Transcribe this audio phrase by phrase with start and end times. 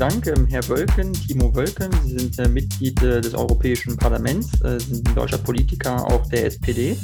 [0.00, 1.92] Dank, Herr Wölken, Timo Wölken.
[2.06, 6.46] Sie sind äh, Mitglied äh, des Europäischen Parlaments, äh, sind ein deutscher Politiker auch der
[6.46, 6.96] SPD.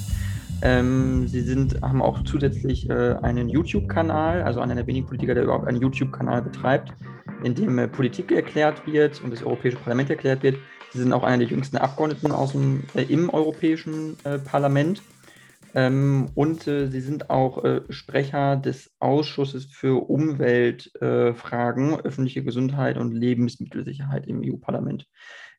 [0.62, 5.68] Ähm, Sie sind, haben auch zusätzlich einen YouTube-Kanal, also einer der wenigen Politiker, der überhaupt
[5.68, 6.94] einen YouTube-Kanal betreibt,
[7.44, 10.56] in dem Politik erklärt wird und das Europäische Parlament erklärt wird.
[10.94, 14.16] Sie sind auch einer der jüngsten Abgeordneten aus dem, äh, im Europäischen
[14.46, 15.02] Parlament.
[15.76, 22.96] Ähm, und äh, Sie sind auch äh, Sprecher des Ausschusses für Umweltfragen, äh, öffentliche Gesundheit
[22.96, 25.06] und Lebensmittelsicherheit im EU-Parlament.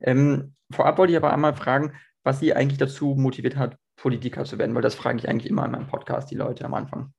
[0.01, 4.57] Ähm, vorab wollte ich aber einmal fragen, was Sie eigentlich dazu motiviert hat, Politiker zu
[4.57, 7.13] werden, weil das frage ich eigentlich immer in meinem Podcast die Leute am Anfang.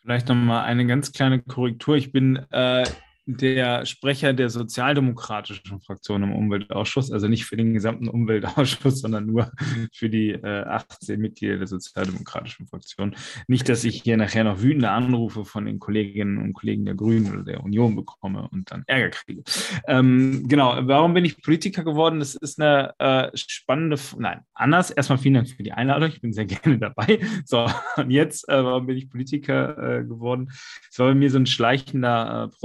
[0.00, 1.96] Vielleicht nochmal eine ganz kleine Korrektur.
[1.96, 2.84] Ich bin äh,
[3.24, 9.52] der Sprecher der sozialdemokratischen Fraktion im Umweltausschuss, also nicht für den gesamten Umweltausschuss, sondern nur
[9.92, 13.14] für die äh, 18 Mitglieder der sozialdemokratischen Fraktion.
[13.46, 17.32] Nicht, dass ich hier nachher noch wütende Anrufe von den Kolleginnen und Kollegen der Grünen
[17.32, 19.42] oder der Union bekomme und dann Ärger kriege.
[19.86, 22.18] Ähm, genau, warum bin ich Politiker geworden?
[22.18, 24.90] Das ist eine äh, spannende, nein, anders.
[24.90, 26.08] Erstmal vielen Dank für die Einladung.
[26.08, 27.20] Ich bin sehr gerne dabei.
[27.44, 30.50] So, und jetzt, äh, warum bin ich Politiker äh, geworden?
[30.90, 32.56] Es war bei mir so ein schleichender äh,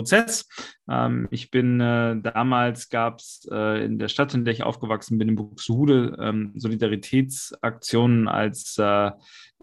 [0.89, 5.17] Ähm, ich bin äh, damals gab es äh, in der Stadt, in der ich aufgewachsen
[5.17, 9.11] bin, in Buxtehude, ähm, Solidaritätsaktionen als äh,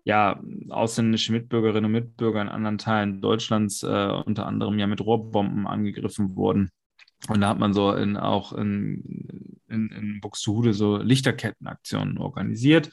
[0.04, 3.86] ja, ausländische Mitbürgerinnen und Mitbürger in anderen Teilen Deutschlands äh,
[4.26, 6.70] unter anderem ja mit Rohrbomben angegriffen wurden.
[7.28, 12.90] Und da hat man so in, auch in, in, in Buxtehude so Lichterkettenaktionen organisiert.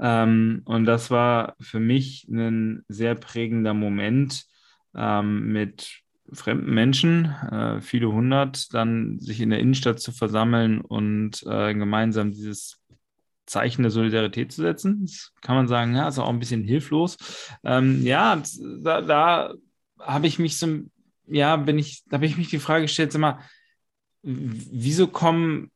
[0.00, 4.46] Ähm, und das war für mich ein sehr prägender Moment
[4.94, 6.00] ähm, mit
[6.32, 12.32] fremden Menschen, äh, viele hundert, dann sich in der Innenstadt zu versammeln und äh, gemeinsam
[12.32, 12.78] dieses
[13.46, 15.02] Zeichen der Solidarität zu setzen.
[15.02, 17.16] Das kann man sagen, ja, ist auch ein bisschen hilflos.
[17.64, 18.42] Ähm, ja,
[18.82, 19.54] da, da
[19.98, 20.80] habe ich mich so,
[21.26, 23.38] ja, bin ich, da habe ich mich die Frage gestellt, sag mal,
[24.22, 25.70] wieso kommen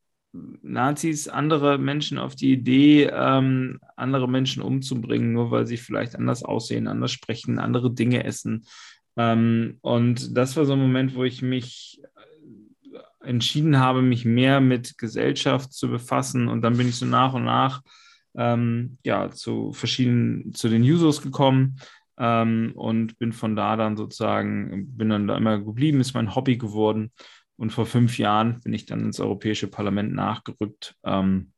[0.62, 6.42] Nazis andere Menschen auf die Idee, ähm, andere Menschen umzubringen, nur weil sie vielleicht anders
[6.42, 8.64] aussehen, anders sprechen, andere Dinge essen.
[9.16, 14.60] Ähm, und das war so ein Moment, wo ich mich äh, entschieden habe, mich mehr
[14.60, 16.48] mit Gesellschaft zu befassen.
[16.48, 17.82] Und dann bin ich so nach und nach
[18.34, 21.76] ähm, ja, zu verschiedenen, zu den Users gekommen
[22.18, 26.56] ähm, und bin von da dann sozusagen, bin dann da immer geblieben, ist mein Hobby
[26.56, 27.12] geworden.
[27.56, 31.52] Und vor fünf Jahren bin ich dann ins Europäische Parlament nachgerückt, ähm,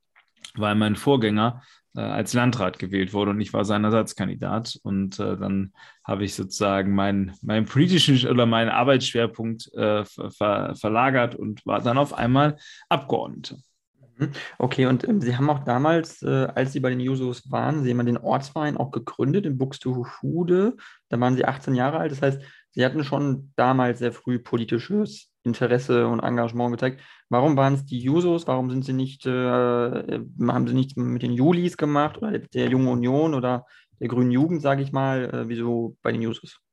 [0.55, 1.63] weil mein Vorgänger
[1.97, 4.79] äh, als Landrat gewählt wurde und ich war sein Ersatzkandidat.
[4.83, 5.73] Und äh, dann
[6.05, 11.99] habe ich sozusagen meinen mein politischen oder meinen Arbeitsschwerpunkt äh, ver verlagert und war dann
[11.99, 12.57] auf einmal
[12.89, 13.57] Abgeordneter.
[14.17, 14.31] Mhm.
[14.59, 17.91] Okay, und ähm, Sie haben auch damals, äh, als Sie bei den Jusos waren, Sie
[17.91, 20.77] haben den Ortsverein auch gegründet in Buxtehude.
[21.09, 22.13] Da waren Sie 18 Jahre alt.
[22.13, 22.41] Das heißt,
[22.75, 27.01] Sie hatten schon damals sehr früh politisches Interesse und Engagement gezeigt.
[27.29, 28.47] Warum waren es die Jusos?
[28.47, 32.89] Warum sind sie nicht, äh, haben sie nichts mit den Julis gemacht oder der Jungen
[32.89, 33.67] Union oder
[34.01, 35.25] der Grünen Jugend, sage ich mal?
[35.33, 36.64] Äh, wieso bei den Jusos?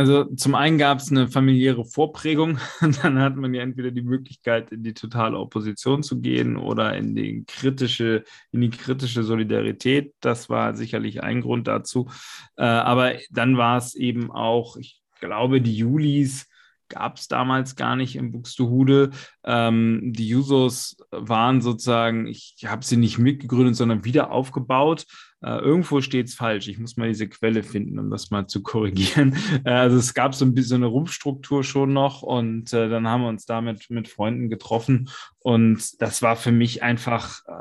[0.00, 2.58] Also zum einen gab es eine familiäre Vorprägung.
[3.02, 7.14] Dann hat man ja entweder die Möglichkeit, in die totale Opposition zu gehen oder in
[7.14, 10.14] die kritische, in die kritische Solidarität.
[10.20, 12.08] Das war sicherlich ein Grund dazu.
[12.56, 16.48] Äh, aber dann war es eben auch, ich glaube, die Julis
[16.88, 19.10] gab es damals gar nicht in Buxtehude.
[19.44, 25.06] Ähm, die Jusos waren sozusagen, ich habe sie nicht mitgegründet, sondern wieder aufgebaut.
[25.42, 26.68] Äh, irgendwo steht es falsch.
[26.68, 29.36] Ich muss mal diese Quelle finden, um das mal zu korrigieren.
[29.64, 33.22] Äh, also es gab so ein bisschen eine Rumpfstruktur schon noch und äh, dann haben
[33.22, 37.52] wir uns damit mit Freunden getroffen und das war für mich einfach, äh,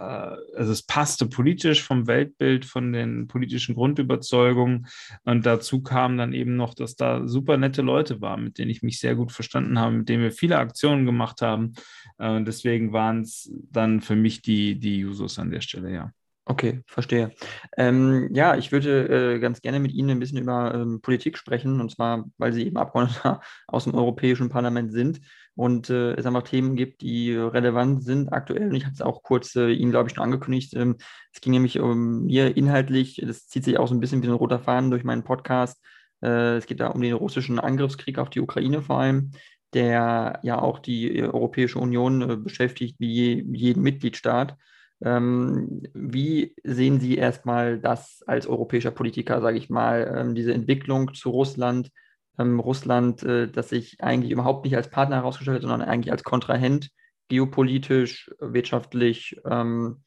[0.58, 4.88] also es passte politisch vom Weltbild, von den politischen Grundüberzeugungen
[5.24, 8.84] und dazu kam dann eben noch, dass da super nette Leute waren, mit denen ich
[8.84, 11.69] mich sehr gut verstanden habe, mit denen wir viele Aktionen gemacht haben
[12.18, 16.12] äh, und deswegen waren es dann für mich die, die Jusos an der Stelle, ja.
[16.50, 17.32] Okay, verstehe.
[17.78, 21.80] Ähm, ja, ich würde äh, ganz gerne mit Ihnen ein bisschen über ähm, Politik sprechen,
[21.80, 25.22] und zwar, weil Sie eben Abgeordneter aus dem Europäischen Parlament sind
[25.54, 28.70] und äh, es einfach Themen gibt, die relevant sind aktuell.
[28.70, 30.74] Und ich hatte es auch kurz äh, Ihnen, glaube ich, schon angekündigt.
[30.76, 30.96] Ähm,
[31.32, 34.34] es ging nämlich um mir inhaltlich, das zieht sich auch so ein bisschen wie ein
[34.34, 35.80] roter Faden durch meinen Podcast.
[36.24, 39.34] Äh, es geht da um den russischen Angriffskrieg auf die Ukraine vor allem
[39.74, 44.58] der ja auch die Europäische Union äh, beschäftigt, wie je, jeden Mitgliedstaat.
[45.02, 51.14] Ähm, wie sehen Sie erstmal das als europäischer Politiker, sage ich mal, ähm, diese Entwicklung
[51.14, 51.92] zu Russland?
[52.38, 56.24] Ähm, Russland, äh, das sich eigentlich überhaupt nicht als Partner herausgestellt hat, sondern eigentlich als
[56.24, 56.90] Kontrahent,
[57.30, 60.04] geopolitisch, wirtschaftlich, ähm,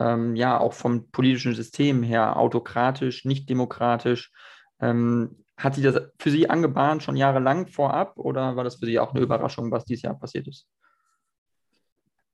[0.00, 4.32] ähm, ja, auch vom politischen System her autokratisch, nicht demokratisch.
[4.80, 8.98] Ähm, hat sich das für Sie angebahnt schon jahrelang vorab oder war das für Sie
[8.98, 10.66] auch eine Überraschung, was dieses Jahr passiert ist?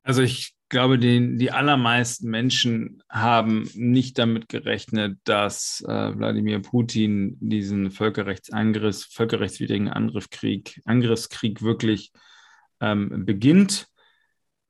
[0.03, 7.37] Also ich glaube, die, die allermeisten Menschen haben nicht damit gerechnet, dass äh, Wladimir Putin
[7.41, 12.13] diesen Völkerrechtsangriff, völkerrechtswidrigen Angriffskrieg, Angriffskrieg wirklich
[12.81, 13.89] ähm, beginnt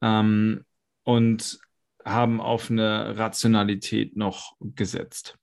[0.02, 0.64] ähm,
[1.04, 1.60] und
[2.04, 5.38] haben auf eine Rationalität noch gesetzt.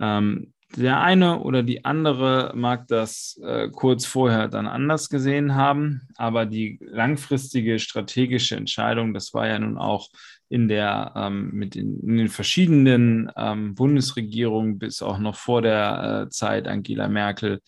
[0.00, 6.02] Ähm, der eine oder die andere mag das äh, kurz vorher dann anders gesehen haben,
[6.16, 10.08] aber die langfristige strategische Entscheidung, das war ja nun auch
[10.50, 16.26] in der ähm, mit den, in den verschiedenen ähm, Bundesregierungen bis auch noch vor der
[16.26, 17.60] äh, Zeit Angela Merkel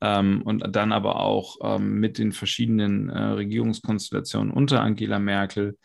[0.00, 5.78] ähm, und dann aber auch ähm, mit den verschiedenen äh, Regierungskonstellationen unter Angela Merkel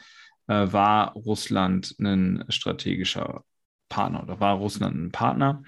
[0.48, 3.44] äh, war Russland ein strategischer
[3.88, 5.64] Partner oder war Russland ein Partner.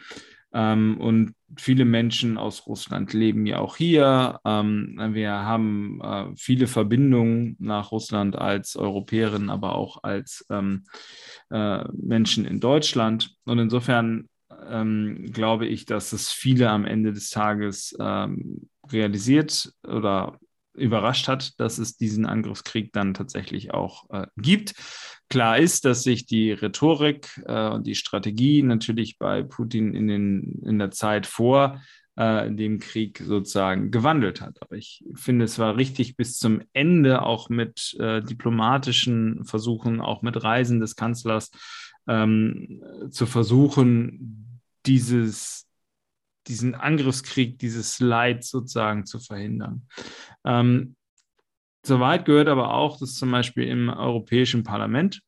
[0.53, 4.39] Ähm, und viele Menschen aus Russland leben ja auch hier.
[4.45, 10.85] Ähm, wir haben äh, viele Verbindungen nach Russland als Europäerinnen, aber auch als ähm,
[11.49, 13.35] äh, Menschen in Deutschland.
[13.45, 14.29] Und insofern
[14.69, 20.39] ähm, glaube ich, dass es viele am Ende des Tages ähm, realisiert oder
[20.73, 24.73] überrascht hat, dass es diesen Angriffskrieg dann tatsächlich auch äh, gibt.
[25.29, 30.61] Klar ist, dass sich die Rhetorik äh, und die Strategie natürlich bei Putin in, den,
[30.65, 31.81] in der Zeit vor
[32.15, 34.61] äh, dem Krieg sozusagen gewandelt hat.
[34.61, 40.21] Aber ich finde, es war richtig bis zum Ende auch mit äh, diplomatischen Versuchen, auch
[40.21, 41.51] mit Reisen des Kanzlers
[42.07, 45.67] ähm, zu versuchen, dieses
[46.47, 49.87] diesen Angriffskrieg, dieses Leid sozusagen zu verhindern.
[50.45, 50.95] Ähm,
[51.85, 55.21] Soweit gehört aber auch, dass zum Beispiel im Europäischen Parlament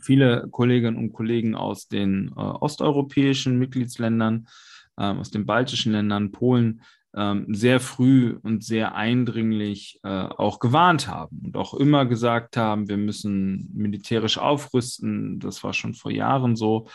[0.00, 4.48] viele Kolleginnen und Kollegen aus den äh, osteuropäischen Mitgliedsländern,
[4.96, 6.80] äh, aus den baltischen Ländern, Polen,
[7.12, 12.88] äh, sehr früh und sehr eindringlich äh, auch gewarnt haben und auch immer gesagt haben,
[12.88, 15.38] wir müssen militärisch aufrüsten.
[15.38, 16.88] Das war schon vor Jahren so.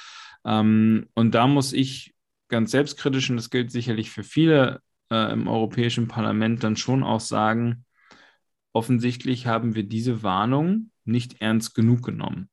[0.43, 2.15] Ähm, und da muss ich
[2.49, 7.19] ganz selbstkritisch, und das gilt sicherlich für viele äh, im Europäischen Parlament, dann schon auch
[7.19, 7.85] sagen,
[8.73, 12.49] offensichtlich haben wir diese Warnung nicht ernst genug genommen.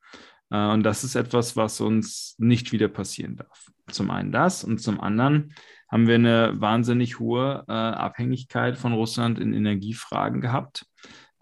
[0.51, 3.71] Äh, und das ist etwas, was uns nicht wieder passieren darf.
[3.91, 5.55] Zum einen das und zum anderen
[5.91, 10.87] haben wir eine wahnsinnig hohe äh, Abhängigkeit von Russland in Energiefragen gehabt.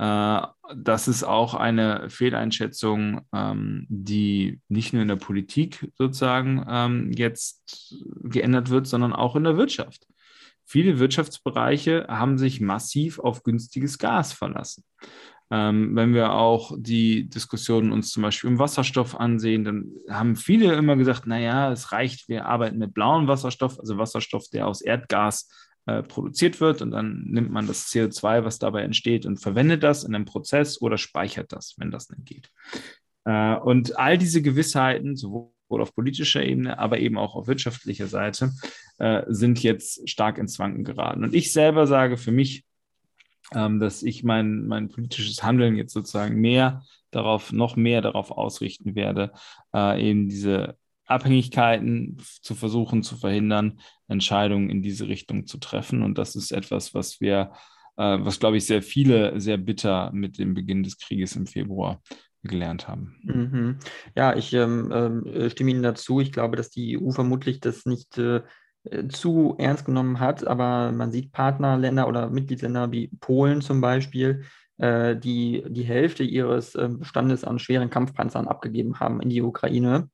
[0.02, 7.12] Äh, das ist auch eine Fehleinschätzung, ähm, die nicht nur in der Politik sozusagen ähm,
[7.12, 10.08] jetzt geändert wird, sondern auch in der Wirtschaft.
[10.64, 14.82] Viele Wirtschaftsbereiche haben sich massiv auf günstiges Gas verlassen.
[15.50, 20.74] Ähm, wenn wir auch die Diskussionen uns zum Beispiel im Wasserstoff ansehen, dann haben viele
[20.74, 25.48] immer gesagt, naja, es reicht, wir arbeiten mit blauem Wasserstoff, also Wasserstoff, der aus Erdgas
[25.84, 30.04] äh, produziert wird und dann nimmt man das CO2, was dabei entsteht und verwendet das
[30.04, 32.50] in einem Prozess oder speichert das, wenn das nicht geht.
[33.24, 38.52] Äh, und all diese Gewissheiten, sowohl auf politischer Ebene, aber eben auch auf wirtschaftlicher Seite,
[38.98, 41.24] äh, sind jetzt stark ins Wanken geraten.
[41.24, 42.64] Und ich selber sage für mich,
[43.52, 48.94] ähm, dass ich mein, mein politisches Handeln jetzt sozusagen mehr darauf, noch mehr darauf ausrichten
[48.94, 49.32] werde,
[49.74, 50.78] eben diese
[51.12, 56.02] Abhängigkeiten zu versuchen zu verhindern, Entscheidungen in diese Richtung zu treffen.
[56.02, 57.52] Und das ist etwas, was wir,
[57.96, 62.02] äh, was glaube ich, sehr viele sehr bitter mit dem Beginn des Krieges im Februar
[62.42, 63.16] gelernt haben.
[63.22, 63.78] Mhm.
[64.16, 64.90] Ja, ich ähm,
[65.26, 66.20] äh, stimme Ihnen dazu.
[66.20, 68.42] Ich glaube, dass die EU vermutlich das nicht äh,
[69.08, 74.42] zu ernst genommen hat, aber man sieht Partnerländer oder Mitgliedsländer wie Polen zum Beispiel,
[74.78, 80.08] äh, die die Hälfte ihres ähm, Bestandes an schweren Kampfpanzern abgegeben haben in die Ukraine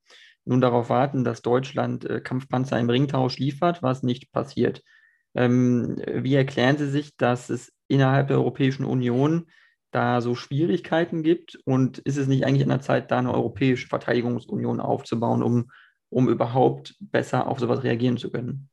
[0.48, 4.82] nun darauf warten, dass Deutschland äh, Kampfpanzer im Ringtausch liefert, was nicht passiert.
[5.34, 9.46] Ähm, wie erklären Sie sich, dass es innerhalb der Europäischen Union
[9.90, 11.58] da so Schwierigkeiten gibt?
[11.64, 15.70] Und ist es nicht eigentlich an der Zeit, da eine europäische Verteidigungsunion aufzubauen, um,
[16.08, 18.70] um überhaupt besser auf sowas reagieren zu können?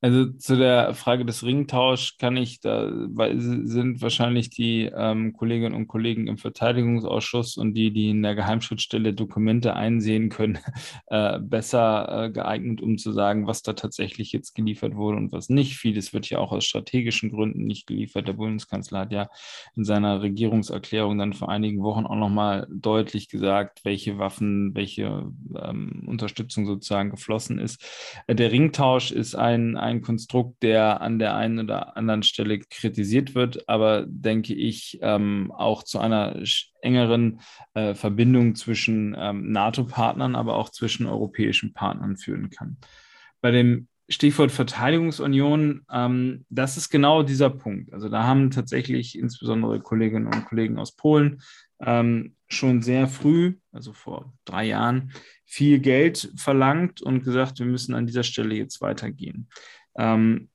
[0.00, 2.88] Also zu der Frage des Ringtausch kann ich, da
[3.34, 9.12] sind wahrscheinlich die ähm, Kolleginnen und Kollegen im Verteidigungsausschuss und die, die in der Geheimschutzstelle
[9.12, 10.58] Dokumente einsehen können,
[11.06, 15.48] äh, besser äh, geeignet, um zu sagen, was da tatsächlich jetzt geliefert wurde und was
[15.48, 15.74] nicht.
[15.74, 18.28] Vieles wird ja auch aus strategischen Gründen nicht geliefert.
[18.28, 19.28] Der Bundeskanzler hat ja
[19.74, 26.04] in seiner Regierungserklärung dann vor einigen Wochen auch nochmal deutlich gesagt, welche Waffen, welche ähm,
[26.06, 27.84] Unterstützung sozusagen geflossen ist.
[28.28, 33.34] Äh, der Ringtausch ist ein ein Konstrukt, der an der einen oder anderen Stelle kritisiert
[33.34, 36.40] wird, aber denke ich ähm, auch zu einer
[36.82, 37.40] engeren
[37.74, 42.76] äh, Verbindung zwischen ähm, NATO-Partnern, aber auch zwischen europäischen Partnern führen kann.
[43.40, 47.92] Bei dem Stichwort Verteidigungsunion, ähm, das ist genau dieser Punkt.
[47.92, 51.42] Also da haben tatsächlich insbesondere Kolleginnen und Kollegen aus Polen
[51.80, 55.12] ähm, schon sehr früh, also vor drei Jahren,
[55.44, 59.48] viel Geld verlangt und gesagt, wir müssen an dieser Stelle jetzt weitergehen.
[59.98, 60.48] Ähm,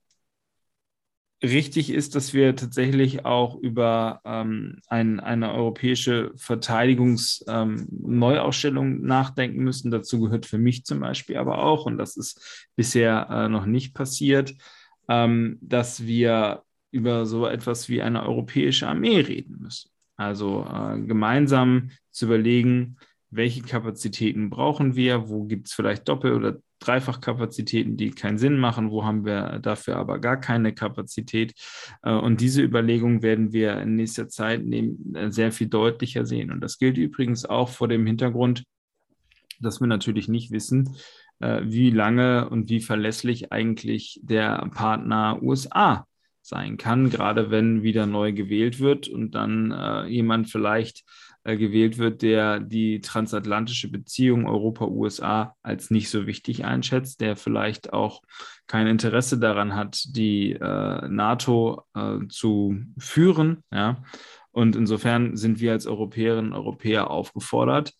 [1.42, 9.90] richtig ist, dass wir tatsächlich auch über ähm, ein, eine europäische Verteidigungsneuausstellung ähm, nachdenken müssen.
[9.90, 13.94] Dazu gehört für mich zum Beispiel aber auch, und das ist bisher äh, noch nicht
[13.94, 14.54] passiert,
[15.08, 19.90] ähm, dass wir über so etwas wie eine europäische Armee reden müssen.
[20.16, 22.96] Also äh, gemeinsam zu überlegen,
[23.30, 28.90] welche Kapazitäten brauchen wir, wo gibt es vielleicht Doppel- oder Dreifachkapazitäten, die keinen Sinn machen,
[28.90, 31.54] wo haben wir dafür aber gar keine Kapazität.
[32.02, 36.50] Äh, und diese Überlegung werden wir in nächster Zeit äh, sehr viel deutlicher sehen.
[36.50, 38.64] Und das gilt übrigens auch vor dem Hintergrund,
[39.60, 40.96] dass wir natürlich nicht wissen,
[41.40, 46.06] äh, wie lange und wie verlässlich eigentlich der Partner USA
[46.42, 51.02] sein kann, gerade wenn wieder neu gewählt wird und dann jemand vielleicht
[51.44, 57.92] äh, gewählt wird, der die transatlantische Beziehung Europa-USA als nicht so wichtig einschätzt, der vielleicht
[57.92, 58.22] auch
[58.66, 63.62] kein Interesse daran hat, die äh, NATO äh, zu führen.
[63.70, 64.02] Ja?
[64.52, 67.92] Und insofern sind wir als Europäerinnen und Europäer aufgefordert,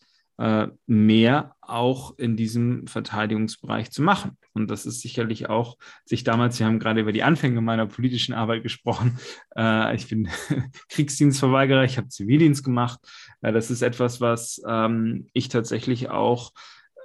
[0.87, 4.37] mehr auch in diesem Verteidigungsbereich zu machen.
[4.53, 8.35] Und das ist sicherlich auch sich damals, wir haben gerade über die Anfänge meiner politischen
[8.35, 9.19] Arbeit gesprochen.
[9.57, 10.29] Äh, ich bin
[10.89, 13.01] Kriegsdienstverweigerer, ich habe Zivildienst gemacht.
[13.43, 16.53] Äh, das ist etwas, was ähm, ich tatsächlich auch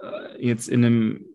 [0.01, 1.25] äh, jetzt in einem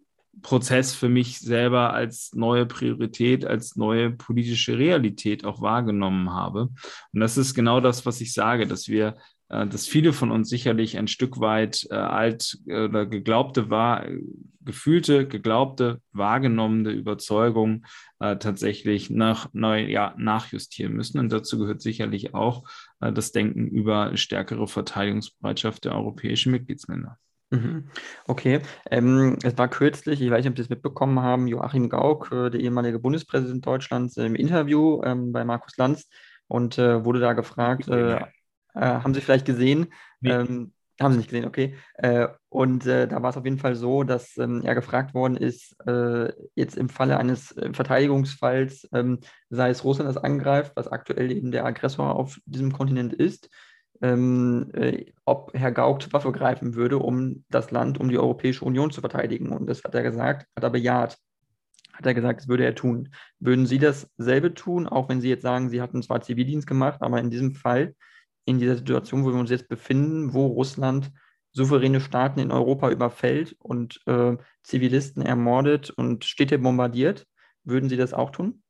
[0.43, 6.71] Prozess für mich selber als neue Priorität, als neue politische Realität auch wahrgenommen habe.
[7.13, 9.15] Und das ist genau das, was ich sage, dass wir äh,
[9.67, 14.07] dass viele von uns sicherlich ein Stück weit äh, alt äh, oder geglaubte, wahr,
[14.65, 17.85] gefühlte, geglaubte, wahrgenommene Überzeugung
[18.19, 21.19] äh, tatsächlich nach, neu, ja, nachjustieren müssen.
[21.19, 22.65] Und dazu gehört sicherlich auch
[23.01, 27.19] äh, das Denken über stärkere Verteidigungsbereitschaft der europäischen Mitgliedsländer.
[27.51, 27.85] Mhm.
[28.27, 32.33] Okay, ähm, es war kürzlich, ich weiß nicht, ob Sie es mitbekommen haben, Joachim Gauck,
[32.33, 36.09] äh, der ehemalige Bundespräsident Deutschlands, im Interview ähm, bei Markus Lanz
[36.47, 38.21] und wurde da gefragt, äh,
[38.81, 39.93] haben Sie vielleicht gesehen?
[40.21, 40.31] Nee.
[40.31, 41.75] Ähm, haben Sie nicht gesehen, okay.
[41.95, 45.37] Äh, und äh, da war es auf jeden Fall so, dass ähm, er gefragt worden
[45.37, 49.19] ist, äh, jetzt im Falle eines äh, Verteidigungsfalls, ähm,
[49.51, 53.51] sei es Russland, das angreift, was aktuell eben der Aggressor auf diesem Kontinent ist,
[54.03, 58.65] ähm, äh, ob Herr Gauck zur Waffe greifen würde, um das Land, um die Europäische
[58.65, 59.51] Union zu verteidigen.
[59.51, 61.19] Und das hat er gesagt, hat er bejaht.
[61.93, 63.11] Hat er gesagt, das würde er tun.
[63.41, 67.21] Würden Sie dasselbe tun, auch wenn Sie jetzt sagen, Sie hatten zwar Zivildienst gemacht, aber
[67.21, 67.95] in diesem Fall
[68.45, 71.13] in dieser Situation, wo wir uns jetzt befinden, wo Russland
[71.53, 77.27] souveräne Staaten in Europa überfällt und äh, Zivilisten ermordet und Städte bombardiert.
[77.63, 78.64] Würden Sie das auch tun?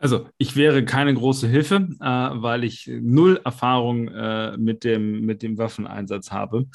[0.00, 5.42] Also ich wäre keine große Hilfe, äh, weil ich null Erfahrung äh, mit, dem, mit
[5.42, 6.66] dem Waffeneinsatz habe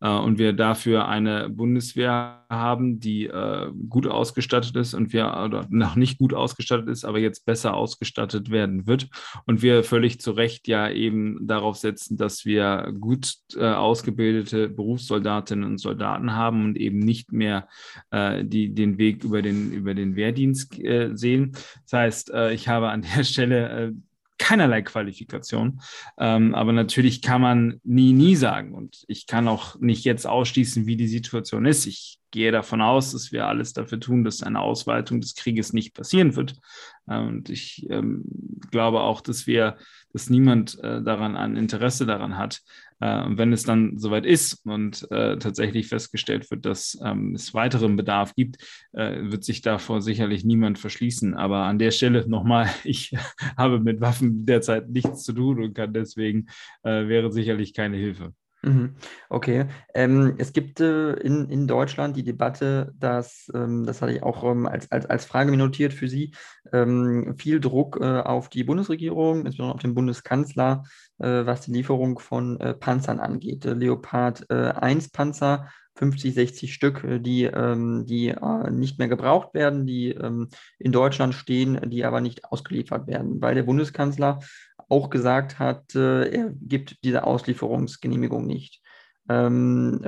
[0.00, 5.96] äh, und wir dafür eine Bundeswehr haben, die äh, gut ausgestattet ist und wir noch
[5.96, 9.08] nicht gut ausgestattet ist, aber jetzt besser ausgestattet werden wird
[9.46, 15.64] und wir völlig zu Recht ja eben darauf setzen, dass wir gut äh, ausgebildete Berufssoldatinnen
[15.64, 17.66] und Soldaten haben und eben nicht mehr
[18.10, 20.74] äh, die, den Weg über den, über den Wehrdienst
[21.14, 21.52] sehen.
[21.84, 23.92] Das heißt, ich habe habe an der Stelle äh,
[24.38, 25.80] keinerlei Qualifikation.
[26.18, 28.74] Ähm, aber natürlich kann man nie, nie sagen.
[28.74, 31.86] Und ich kann auch nicht jetzt ausschließen, wie die Situation ist.
[31.86, 35.94] Ich gehe davon aus, dass wir alles dafür tun, dass eine Ausweitung des Krieges nicht
[35.94, 36.56] passieren wird.
[37.06, 38.24] Äh, und ich ähm,
[38.70, 39.76] glaube auch, dass wir,
[40.12, 42.62] dass niemand äh, daran ein Interesse daran hat,
[43.04, 47.96] und wenn es dann soweit ist und äh, tatsächlich festgestellt wird, dass ähm, es weiteren
[47.96, 48.56] Bedarf gibt,
[48.92, 51.34] äh, wird sich davor sicherlich niemand verschließen.
[51.34, 53.14] Aber an der Stelle nochmal, ich
[53.56, 56.46] habe mit Waffen derzeit nichts zu tun und kann deswegen
[56.82, 58.32] äh, wäre sicherlich keine Hilfe.
[58.64, 58.94] Mhm.
[59.28, 59.66] Okay.
[59.94, 64.42] Ähm, es gibt äh, in, in Deutschland die Debatte, dass, ähm, das hatte ich auch
[64.42, 66.32] ähm, als, als, als Frage notiert für Sie,
[66.72, 72.18] ähm, viel Druck äh, auf die Bundesregierung, insbesondere auf den Bundeskanzler, äh, was die Lieferung
[72.18, 73.64] von äh, Panzern angeht.
[73.64, 79.86] Äh, Leopard 1 Panzer 50, 60 Stück, die, ähm, die äh, nicht mehr gebraucht werden,
[79.86, 84.40] die ähm, in Deutschland stehen, die aber nicht ausgeliefert werden, weil der Bundeskanzler
[84.88, 88.82] auch gesagt hat, äh, er gibt diese Auslieferungsgenehmigung nicht.
[89.26, 90.00] Ähm,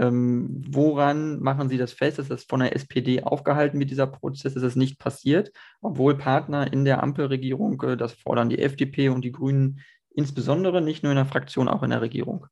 [0.68, 2.18] woran machen Sie das fest?
[2.18, 4.56] Ist das von der SPD aufgehalten mit dieser Prozess?
[4.56, 9.24] Ist das nicht passiert, obwohl Partner in der Ampelregierung äh, das fordern, die FDP und
[9.24, 9.80] die Grünen
[10.16, 12.46] insbesondere, nicht nur in der Fraktion, auch in der Regierung?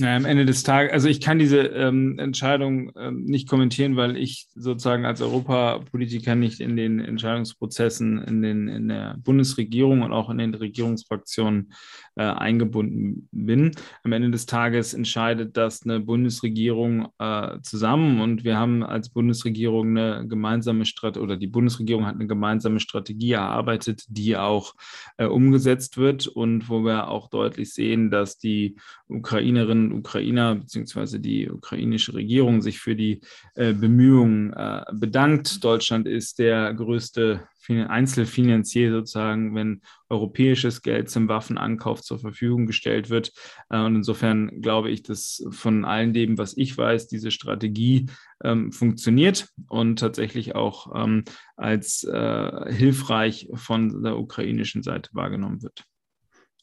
[0.00, 4.16] Ja, am Ende des Tages, also ich kann diese ähm, Entscheidung ähm, nicht kommentieren, weil
[4.16, 10.30] ich sozusagen als Europapolitiker nicht in den Entscheidungsprozessen in, den, in der Bundesregierung und auch
[10.30, 11.74] in den Regierungsfraktionen
[12.16, 13.72] äh, eingebunden bin.
[14.02, 19.98] Am Ende des Tages entscheidet das eine Bundesregierung äh, zusammen und wir haben als Bundesregierung
[19.98, 24.74] eine gemeinsame Strategie oder die Bundesregierung hat eine gemeinsame Strategie erarbeitet, die auch
[25.18, 28.76] äh, umgesetzt wird und wo wir auch deutlich sehen, dass die
[29.10, 31.18] Ukrainerinnen Ukrainer bzw.
[31.18, 33.20] die ukrainische Regierung sich für die
[33.54, 35.62] äh, Bemühungen äh, bedankt.
[35.64, 43.32] Deutschland ist der größte Einzelfinanzier sozusagen, wenn europäisches Geld zum Waffenankauf zur Verfügung gestellt wird.
[43.68, 48.06] Äh, und insofern glaube ich, dass von allen dem, was ich weiß, diese Strategie
[48.42, 51.24] ähm, funktioniert und tatsächlich auch ähm,
[51.56, 55.84] als äh, hilfreich von der ukrainischen Seite wahrgenommen wird.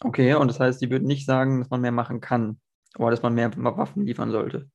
[0.02, 2.60] Okay, und das heißt, Sie würden nicht sagen, dass man mehr machen kann.
[2.98, 4.70] Oder dass man mehr Waffen liefern sollte?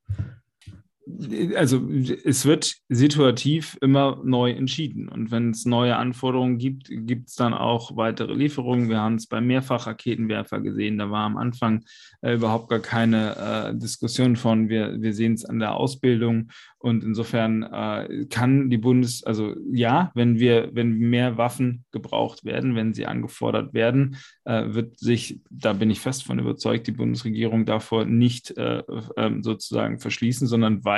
[1.56, 1.88] Also
[2.24, 5.08] es wird situativ immer neu entschieden.
[5.08, 8.88] Und wenn es neue Anforderungen gibt, gibt es dann auch weitere Lieferungen.
[8.88, 10.98] Wir haben es beim Mehrfachraketenwerfer gesehen.
[10.98, 11.84] Da war am Anfang
[12.20, 16.50] äh, überhaupt gar keine äh, Diskussion von, wir, wir sehen es an der Ausbildung
[16.82, 22.74] und insofern äh, kann die Bundes, also ja, wenn wir, wenn mehr Waffen gebraucht werden,
[22.74, 27.66] wenn sie angefordert werden, äh, wird sich, da bin ich fest von überzeugt, die Bundesregierung
[27.66, 28.82] davor nicht äh,
[29.16, 30.91] ähm, sozusagen verschließen, sondern weiter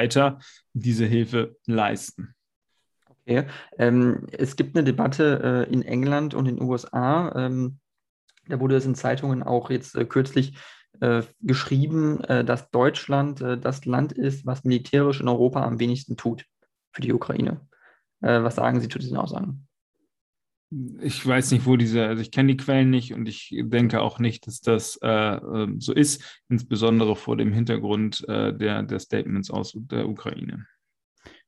[0.72, 2.34] diese Hilfe leisten.
[3.26, 3.46] Okay.
[3.78, 7.32] Ähm, es gibt eine Debatte äh, in England und in den USA.
[7.34, 7.78] Ähm,
[8.48, 10.58] da wurde es in Zeitungen auch jetzt äh, kürzlich
[11.00, 16.16] äh, geschrieben, äh, dass Deutschland äh, das Land ist, was militärisch in Europa am wenigsten
[16.16, 16.44] tut
[16.92, 17.60] für die Ukraine.
[18.20, 19.66] Äh, was sagen Sie zu diesen Aussagen?
[21.00, 24.18] Ich weiß nicht, wo diese, also ich kenne die Quellen nicht und ich denke auch
[24.18, 29.50] nicht, dass das äh, ähm, so ist, insbesondere vor dem Hintergrund äh, der, der Statements
[29.50, 30.66] aus der Ukraine.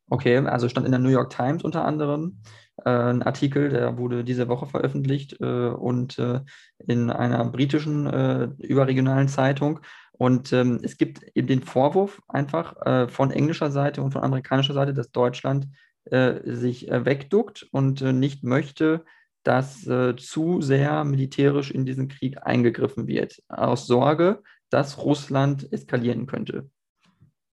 [0.08, 2.38] Okay, also stand in der New York Times unter anderem
[2.84, 6.40] äh, ein Artikel, der wurde diese Woche veröffentlicht äh, und äh,
[6.86, 9.80] in einer britischen äh, überregionalen Zeitung.
[10.12, 12.74] Und ähm, es gibt eben den Vorwurf einfach
[13.10, 15.68] von englischer Seite und von amerikanischer Seite, dass Deutschland
[16.08, 19.04] sich wegduckt und nicht möchte,
[19.46, 19.82] dass
[20.16, 26.68] zu sehr militärisch in diesen Krieg eingegriffen wird, aus Sorge, dass Russland eskalieren könnte.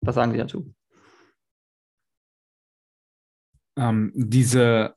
[0.00, 0.72] Was sagen Sie dazu?
[3.76, 4.94] Ähm, diese,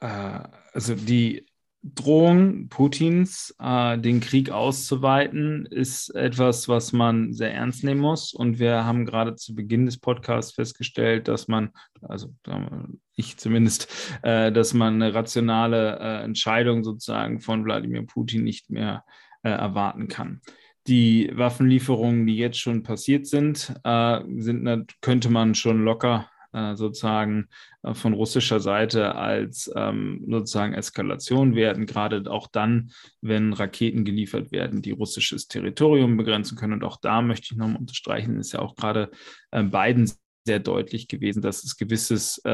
[0.00, 1.46] äh, also die
[1.94, 8.32] Drohung Putins, äh, den Krieg auszuweiten, ist etwas, was man sehr ernst nehmen muss.
[8.32, 11.70] Und wir haben gerade zu Beginn des Podcasts festgestellt, dass man,
[12.02, 12.34] also
[13.14, 19.04] ich zumindest, äh, dass man eine rationale äh, Entscheidung sozusagen von Wladimir Putin nicht mehr
[19.42, 20.40] äh, erwarten kann.
[20.86, 26.28] Die Waffenlieferungen, die jetzt schon passiert sind, äh, sind könnte man schon locker
[26.74, 27.48] sozusagen
[27.82, 32.90] äh, von russischer Seite als ähm, sozusagen Eskalation werden, gerade auch dann,
[33.20, 36.74] wenn Raketen geliefert werden, die russisches Territorium begrenzen können.
[36.74, 39.10] Und auch da möchte ich nochmal unterstreichen, ist ja auch gerade
[39.50, 40.10] äh, Biden
[40.46, 42.50] sehr deutlich gewesen, dass es gewisses, äh,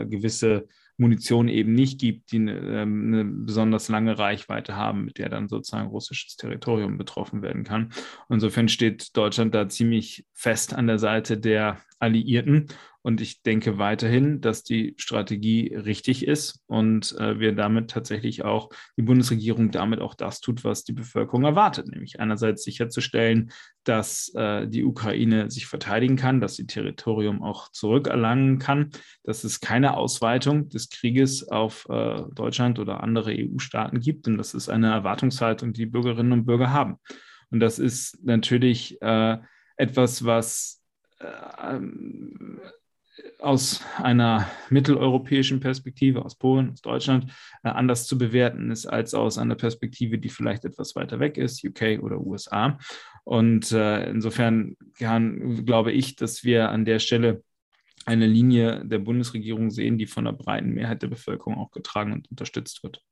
[0.00, 0.66] äh, gewisse
[1.00, 5.48] Munition eben nicht gibt, die eine, ähm, eine, besonders lange Reichweite haben, mit der dann
[5.48, 7.90] sozusagen russisches Territorium betroffen werden kann.
[8.28, 12.68] Insofern steht Deutschland da ziemlich fest an der Seite der Alliierten
[13.02, 18.70] und ich denke weiterhin, dass die Strategie richtig ist und äh, wir damit tatsächlich auch,
[18.96, 23.52] die Bundesregierung damit auch das tut, was die Bevölkerung erwartet, nämlich einerseits sicherzustellen,
[23.84, 28.90] dass äh, die Ukraine sich verteidigen kann, dass sie Territorium auch zurückerlangen kann,
[29.24, 34.52] dass es keine Ausweitung des Krieges auf äh, Deutschland oder andere EU-Staaten gibt und das
[34.52, 36.96] ist eine Erwartungshaltung, die Bürgerinnen und Bürger haben.
[37.50, 39.38] Und das ist natürlich äh,
[39.76, 40.82] etwas, was
[41.18, 41.80] äh,
[43.38, 49.38] aus einer mitteleuropäischen Perspektive, aus Polen, aus Deutschland, äh, anders zu bewerten ist als aus
[49.38, 52.78] einer Perspektive, die vielleicht etwas weiter weg ist, UK oder USA.
[53.24, 57.42] Und äh, insofern kann, glaube ich, dass wir an der Stelle
[58.06, 62.30] eine Linie der Bundesregierung sehen, die von der breiten Mehrheit der Bevölkerung auch getragen und
[62.30, 63.02] unterstützt wird.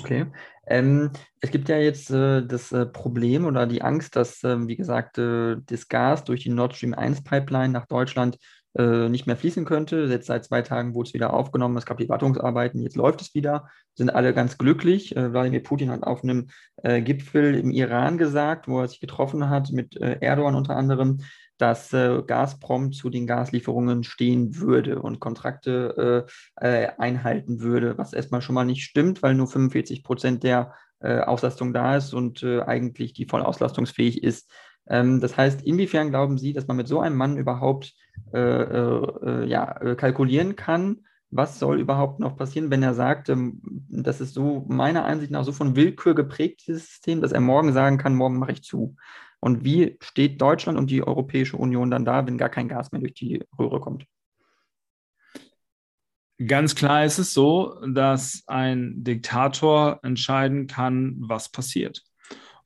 [0.00, 0.26] Okay.
[0.66, 1.10] Ähm,
[1.40, 5.18] es gibt ja jetzt äh, das äh, Problem oder die Angst, dass, äh, wie gesagt,
[5.18, 8.38] äh, das Gas durch die Nord Stream 1 Pipeline nach Deutschland
[8.74, 10.06] äh, nicht mehr fließen könnte.
[10.06, 13.34] Jetzt seit zwei Tagen wurde es wieder aufgenommen, es gab die Wartungsarbeiten, jetzt läuft es
[13.34, 15.14] wieder, sind alle ganz glücklich.
[15.14, 16.48] Äh, Wladimir Putin hat auf einem
[16.82, 21.18] äh, Gipfel im Iran gesagt, wo er sich getroffen hat mit äh, Erdogan unter anderem,
[21.58, 28.64] dass Gazprom zu den Gaslieferungen stehen würde und Kontrakte einhalten würde, was erstmal schon mal
[28.64, 34.24] nicht stimmt, weil nur 45 Prozent der Auslastung da ist und eigentlich die voll auslastungsfähig
[34.24, 34.50] ist.
[34.88, 37.94] Ähm, das heißt, inwiefern glauben Sie, dass man mit so einem Mann überhaupt
[38.32, 41.04] äh, äh, ja, äh, kalkulieren kann?
[41.30, 45.44] Was soll überhaupt noch passieren, wenn er sagt, ähm, das ist so meiner Ansicht nach
[45.44, 48.96] so von Willkür geprägt, dieses System, dass er morgen sagen kann, morgen mache ich zu.
[49.40, 53.00] Und wie steht Deutschland und die Europäische Union dann da, wenn gar kein Gas mehr
[53.00, 54.06] durch die Röhre kommt?
[56.46, 62.02] Ganz klar ist es so, dass ein Diktator entscheiden kann, was passiert.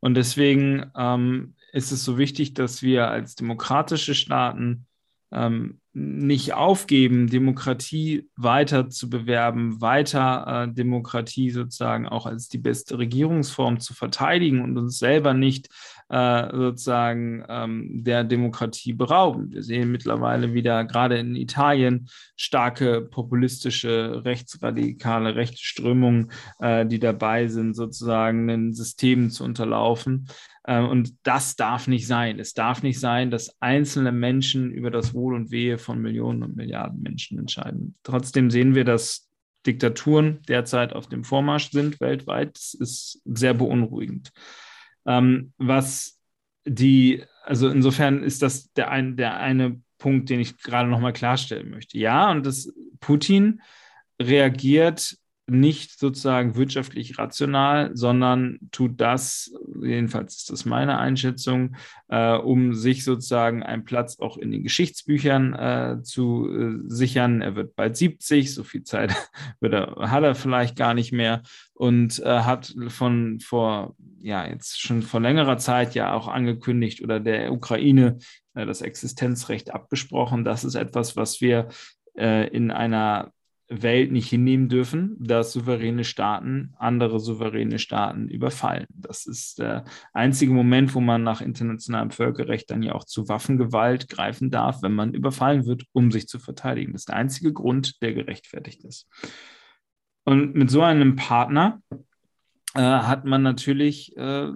[0.01, 4.87] Und deswegen ähm, ist es so wichtig, dass wir als demokratische Staaten
[5.33, 12.99] ähm, nicht aufgeben, Demokratie weiter zu bewerben, weiter äh, Demokratie sozusagen auch als die beste
[12.99, 15.69] Regierungsform zu verteidigen und uns selber nicht
[16.09, 19.51] äh, sozusagen ähm, der Demokratie berauben.
[19.53, 27.49] Wir sehen mittlerweile wieder gerade in Italien starke populistische, rechtsradikale, rechte Strömungen, äh, die dabei
[27.49, 30.29] sind, sozusagen ein System zu unterlaufen.
[30.65, 32.39] Äh, und das darf nicht sein.
[32.39, 36.57] Es darf nicht sein, dass einzelne Menschen über das Wohl und Wehe von Millionen und
[36.57, 37.97] Milliarden Menschen entscheiden.
[38.03, 39.29] Trotzdem sehen wir, dass
[39.67, 42.57] Diktaturen derzeit auf dem Vormarsch sind weltweit.
[42.57, 44.33] Das ist sehr beunruhigend.
[45.07, 46.19] Ähm, was
[46.65, 51.71] die, also insofern ist das der, ein, der eine Punkt, den ich gerade nochmal klarstellen
[51.71, 51.99] möchte.
[51.99, 53.61] Ja, und das Putin
[54.21, 55.17] reagiert
[55.49, 61.77] nicht sozusagen wirtschaftlich rational, sondern tut das, jedenfalls ist das meine Einschätzung,
[62.09, 67.43] äh, um sich sozusagen einen Platz auch in den Geschichtsbüchern äh, zu äh, sichern.
[67.43, 69.15] Er wird bald 70, so viel Zeit
[69.61, 71.43] er, hat er vielleicht gar nicht mehr
[71.75, 77.21] und äh, hat von vor, ja, jetzt schon vor längerer Zeit ja auch angekündigt oder
[77.21, 78.19] der Ukraine
[78.55, 80.45] äh, das Existenzrecht abgesprochen.
[80.45, 81.69] Das ist etwas, was wir
[82.19, 83.33] äh, in einer
[83.69, 88.87] Welt nicht hinnehmen dürfen, dass souveräne Staaten andere souveräne Staaten überfallen.
[88.91, 94.09] Das ist der einzige Moment, wo man nach internationalem Völkerrecht dann ja auch zu Waffengewalt
[94.09, 96.93] greifen darf, wenn man überfallen wird, um sich zu verteidigen.
[96.93, 99.09] Das ist der einzige Grund, der gerechtfertigt ist.
[100.25, 101.81] Und mit so einem Partner
[102.77, 104.49] äh, hat man natürlich, äh,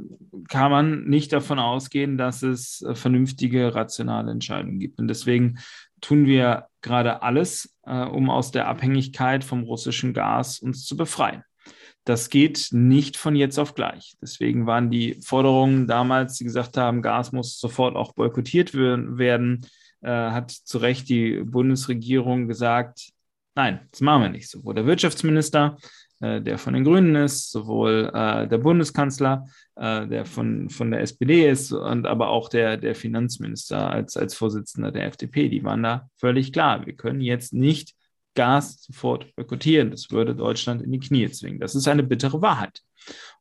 [0.49, 4.99] kann man nicht davon ausgehen, dass es äh, vernünftige, rationale Entscheidungen gibt.
[4.99, 5.59] Und deswegen
[6.01, 11.45] tun wir gerade alles, äh, um aus der Abhängigkeit vom russischen Gas uns zu befreien.
[12.05, 14.17] Das geht nicht von jetzt auf gleich.
[14.23, 19.67] Deswegen waren die Forderungen damals, die gesagt haben, Gas muss sofort auch boykottiert werden,
[20.01, 23.11] äh, hat zu Recht die Bundesregierung gesagt,
[23.55, 24.49] nein, das machen wir nicht.
[24.49, 25.77] Sowohl der Wirtschaftsminister
[26.21, 31.01] äh, der von den Grünen ist, sowohl äh, der Bundeskanzler, äh, der von, von der
[31.01, 35.49] SPD ist, und aber auch der, der Finanzminister als, als Vorsitzender der FDP.
[35.49, 36.87] Die waren da völlig klar.
[36.87, 37.95] Wir können jetzt nicht
[38.35, 39.91] Gas sofort boykottieren.
[39.91, 41.61] Das würde Deutschland in die Knie zwingen.
[41.61, 42.83] Das ist eine bittere Wahrheit.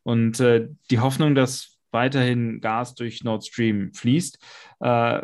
[0.03, 4.39] Und äh, die Hoffnung, dass weiterhin Gas durch Nord Stream fließt,
[4.81, 5.21] äh,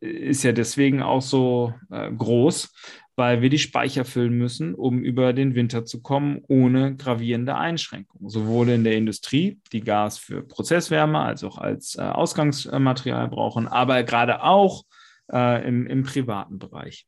[0.00, 2.72] ist ja deswegen auch so äh, groß,
[3.16, 8.28] weil wir die Speicher füllen müssen, um über den Winter zu kommen, ohne gravierende Einschränkungen.
[8.28, 14.02] Sowohl in der Industrie, die Gas für Prozesswärme als auch als äh, Ausgangsmaterial brauchen, aber
[14.02, 14.84] gerade auch
[15.32, 17.06] äh, im, im privaten Bereich.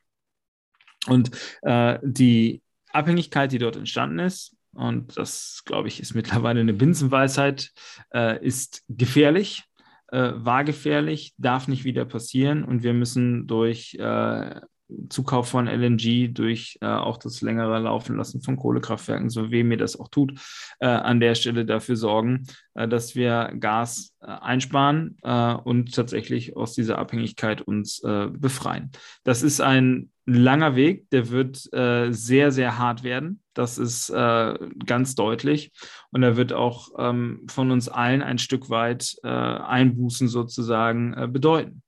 [1.06, 1.30] Und
[1.62, 2.62] äh, die
[2.92, 7.72] Abhängigkeit, die dort entstanden ist, und das, glaube ich, ist mittlerweile eine Binsenweisheit,
[8.12, 9.64] äh, ist gefährlich,
[10.08, 14.60] äh, war gefährlich, darf nicht wieder passieren und wir müssen durch äh,
[15.08, 19.76] Zukauf von LNG durch äh, auch das längere Laufen lassen von Kohlekraftwerken, so weh mir
[19.76, 20.38] das auch tut,
[20.78, 25.16] äh, an der Stelle dafür sorgen, äh, dass wir Gas äh, einsparen
[25.64, 28.90] und tatsächlich aus dieser Abhängigkeit uns befreien.
[29.24, 33.42] Das ist ein langer Weg, der wird sehr, sehr hart werden.
[33.56, 35.72] Das ist ganz deutlich.
[36.10, 41.82] Und er wird auch ähm, von uns allen ein Stück weit Einbußen sozusagen bedeuten.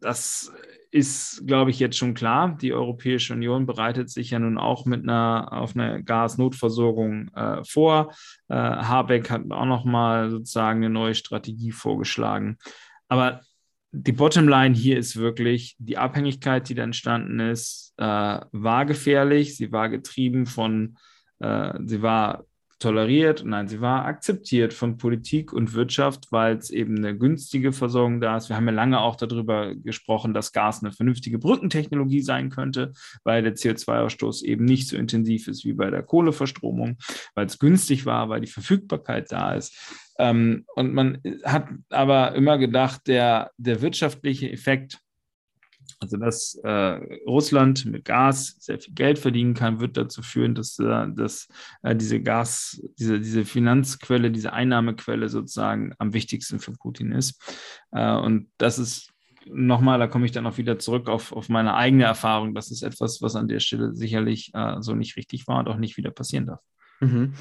[0.00, 0.52] das
[0.94, 2.56] ist, glaube ich, jetzt schon klar.
[2.62, 8.14] Die Europäische Union bereitet sich ja nun auch mit einer auf eine Gasnotversorgung äh, vor.
[8.46, 12.58] Äh, Habeck hat auch noch mal sozusagen eine neue Strategie vorgeschlagen.
[13.08, 13.40] Aber
[13.96, 18.02] die Bottomline hier ist wirklich die Abhängigkeit, die da entstanden ist, äh,
[18.50, 19.56] war gefährlich.
[19.56, 20.98] Sie war getrieben von,
[21.38, 22.44] äh, sie war
[22.78, 28.20] toleriert, nein, sie war akzeptiert von Politik und Wirtschaft, weil es eben eine günstige Versorgung
[28.20, 28.48] da ist.
[28.48, 33.42] Wir haben ja lange auch darüber gesprochen, dass Gas eine vernünftige Brückentechnologie sein könnte, weil
[33.42, 36.98] der CO2-Ausstoß eben nicht so intensiv ist wie bei der Kohleverstromung,
[37.34, 39.76] weil es günstig war, weil die Verfügbarkeit da ist.
[40.18, 44.98] Ähm, und man hat aber immer gedacht, der, der wirtschaftliche Effekt
[46.04, 50.78] Also, dass äh, Russland mit Gas sehr viel Geld verdienen kann, wird dazu führen, dass,
[50.78, 51.48] äh, dass
[51.82, 57.40] äh, diese Gas, diese, diese Finanzquelle, diese Einnahmequelle sozusagen am wichtigsten für Putin ist.
[57.92, 59.12] Äh, und das ist
[59.46, 62.54] nochmal, da komme ich dann auch wieder zurück auf, auf meine eigene Erfahrung.
[62.54, 65.78] Das ist etwas, was an der Stelle sicherlich äh, so nicht richtig war und auch
[65.78, 66.60] nicht wieder passieren darf.
[67.00, 67.32] Mhm.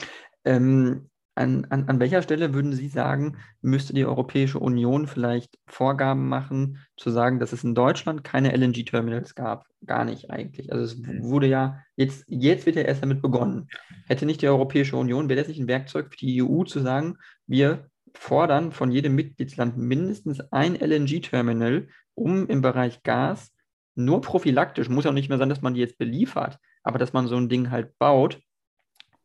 [0.46, 6.28] Ähm, an, an, an welcher Stelle würden Sie sagen, müsste die Europäische Union vielleicht Vorgaben
[6.28, 9.66] machen, zu sagen, dass es in Deutschland keine LNG-Terminals gab?
[9.86, 10.72] Gar nicht eigentlich.
[10.72, 11.24] Also es mhm.
[11.24, 13.68] wurde ja, jetzt, jetzt wird ja erst damit begonnen.
[14.08, 17.18] Hätte nicht die Europäische Union, wäre das nicht ein Werkzeug für die EU zu sagen,
[17.48, 23.52] wir fordern von jedem Mitgliedsland mindestens ein LNG-Terminal, um im Bereich Gas
[23.96, 27.14] nur prophylaktisch, muss ja auch nicht mehr sein, dass man die jetzt beliefert, aber dass
[27.14, 28.40] man so ein Ding halt baut,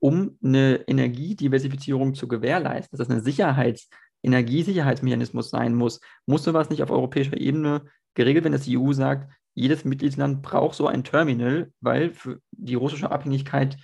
[0.00, 3.88] um eine Energiediversifizierung zu gewährleisten, dass das eine Sicherheits-,
[4.22, 6.00] Energiesicherheitsmechanismus sein muss.
[6.26, 7.82] Muss sowas nicht auf europäischer Ebene
[8.14, 12.74] geregelt werden, dass die EU sagt, jedes Mitgliedsland braucht so ein Terminal, weil für die
[12.74, 13.76] russische Abhängigkeit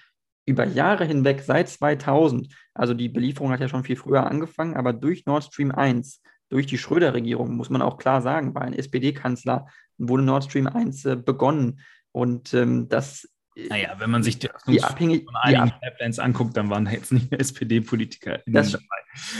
[0.47, 4.93] über Jahre hinweg, seit 2000, also die Belieferung hat ja schon viel früher angefangen, aber
[4.93, 9.67] durch Nord Stream 1, durch die Schröder-Regierung, muss man auch klar sagen, war ein SPD-Kanzler,
[9.99, 11.81] wurde Nord Stream 1 äh, begonnen.
[12.13, 16.57] Und ähm, das naja, wenn man sich die, die Abhängig von einigen die Pipelines anguckt,
[16.57, 18.79] dann waren jetzt nicht mehr SPD-Politiker dabei.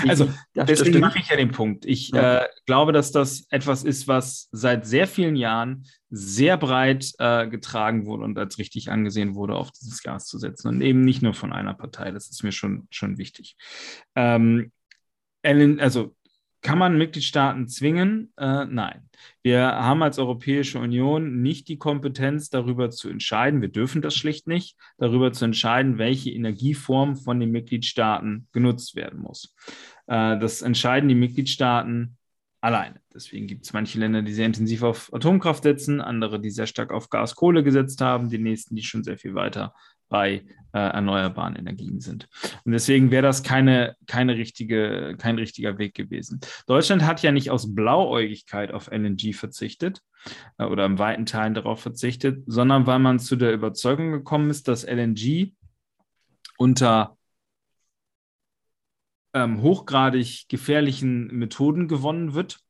[0.07, 1.85] Also deswegen mache ich ja den Punkt.
[1.85, 2.43] Ich ja.
[2.43, 8.07] äh, glaube, dass das etwas ist, was seit sehr vielen Jahren sehr breit äh, getragen
[8.07, 10.69] wurde und als richtig angesehen wurde, auf dieses Gas zu setzen.
[10.69, 12.13] Und eben nicht nur von einer Partei.
[12.13, 13.57] Das ist mir schon, schon wichtig.
[14.15, 14.71] Ähm,
[15.43, 16.15] also
[16.65, 18.33] kann man Mitgliedstaaten zwingen?
[18.39, 19.09] Äh, nein.
[19.43, 24.49] Wir haben als Europäische Union nicht die Kompetenz, darüber zu entscheiden, wir dürfen das schlicht
[24.49, 29.55] nicht, darüber zu entscheiden, welche Energieform von den Mitgliedstaaten genutzt werden muss.
[30.07, 32.17] Äh, das entscheiden die Mitgliedstaaten
[32.63, 32.99] alleine.
[33.13, 36.93] Deswegen gibt es manche Länder, die sehr intensiv auf Atomkraft setzen, andere, die sehr stark
[36.93, 39.75] auf Gas, Kohle gesetzt haben, die nächsten, die schon sehr viel weiter
[40.09, 42.29] bei äh, erneuerbaren Energien sind.
[42.65, 46.41] Und deswegen wäre das keine, keine richtige, kein richtiger Weg gewesen.
[46.67, 50.01] Deutschland hat ja nicht aus Blauäugigkeit auf LNG verzichtet
[50.59, 54.67] äh, oder im weiten Teilen darauf verzichtet, sondern weil man zu der Überzeugung gekommen ist,
[54.67, 55.53] dass LNG
[56.59, 57.17] unter
[59.33, 62.61] ähm, hochgradig gefährlichen Methoden gewonnen wird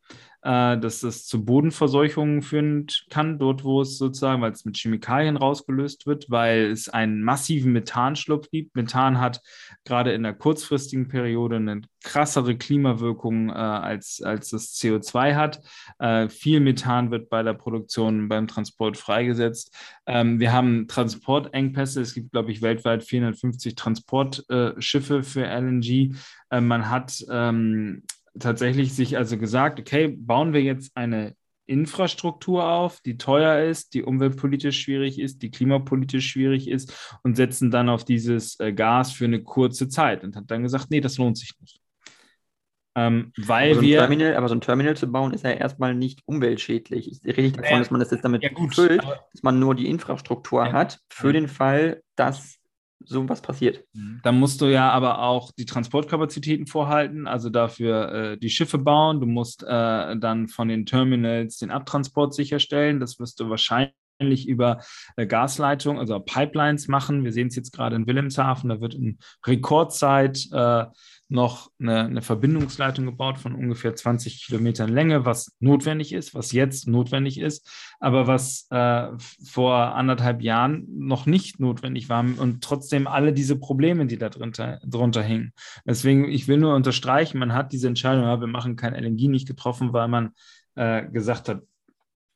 [0.45, 5.39] äh, dass das zu Bodenverseuchungen führen kann, dort wo es sozusagen, weil es mit Chemikalien
[5.39, 8.77] rausgelöst wird, weil es einen massiven Methanschluck gibt.
[8.77, 9.41] Methan hat
[9.85, 15.61] gerade in der kurzfristigen Periode eine krassere Klimawirkung äh, als, als das CO2 hat.
[15.99, 19.75] Äh, viel Methan wird bei der Produktion, beim Transport freigesetzt.
[20.05, 22.03] Ähm, wir haben Transportengpässe.
[22.03, 26.15] Es gibt, glaube ich, weltweit 450 Transportschiffe für LNG.
[26.51, 28.03] Äh, man hat ähm,
[28.39, 31.35] tatsächlich sich also gesagt, okay, bauen wir jetzt eine
[31.67, 37.71] Infrastruktur auf, die teuer ist, die umweltpolitisch schwierig ist, die klimapolitisch schwierig ist und setzen
[37.71, 41.17] dann auf dieses äh, Gas für eine kurze Zeit und hat dann gesagt, nee, das
[41.17, 41.81] lohnt sich nicht.
[42.97, 43.99] Ähm, weil aber so wir.
[43.99, 47.11] Terminal, aber so ein Terminal zu bauen ist ja erstmal nicht umweltschädlich.
[47.11, 49.59] Ich rede nicht davon, ja, dass man das jetzt damit ja gut, füllt, dass man
[49.59, 52.59] nur die Infrastruktur ja, hat für den Fall, dass
[53.05, 53.85] so was passiert.
[53.93, 54.21] Mhm.
[54.23, 59.21] Dann musst du ja aber auch die Transportkapazitäten vorhalten, also dafür äh, die Schiffe bauen.
[59.21, 63.01] Du musst äh, dann von den Terminals den Abtransport sicherstellen.
[63.01, 63.95] Das wirst du wahrscheinlich
[64.47, 64.81] über
[65.17, 67.25] äh, Gasleitung, also Pipelines machen.
[67.25, 70.85] Wir sehen es jetzt gerade in Wilhelmshaven, da wird in Rekordzeit äh,
[71.35, 76.89] noch eine, eine, Verbindungsleitung gebaut von ungefähr 20 Kilometern Länge, was notwendig ist, was jetzt
[76.89, 77.69] notwendig ist,
[78.01, 79.09] aber was äh,
[79.45, 84.81] vor anderthalb Jahren noch nicht notwendig war und trotzdem alle diese Probleme, die da drunter,
[84.87, 85.53] drunter hingen.
[85.85, 89.49] Deswegen, ich will nur unterstreichen, man hat diese Entscheidung, ja, wir machen kein LNG nicht
[89.49, 90.31] getroffen, weil man
[90.77, 91.63] äh, gesagt hat,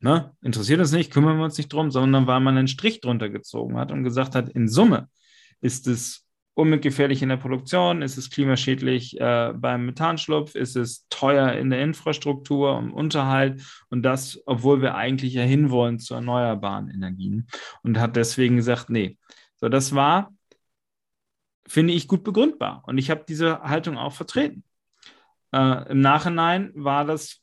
[0.01, 3.31] ne, interessiert uns nicht, kümmern wir uns nicht drum, sondern weil man einen Strich drunter
[3.31, 5.09] gezogen hat und gesagt hat, in Summe
[5.61, 6.28] ist es
[6.59, 11.81] umweltgefährlich in der Produktion, ist es klimaschädlich äh, beim Methanschlupf, ist es teuer in der
[11.83, 17.47] Infrastruktur, im Unterhalt und das, obwohl wir eigentlich ja hinwollen zu erneuerbaren Energien
[17.85, 19.17] und hat deswegen gesagt, nee.
[19.55, 20.35] So, das war,
[21.69, 24.65] finde ich, gut begründbar und ich habe diese Haltung auch vertreten.
[25.53, 27.41] Äh, Im Nachhinein war das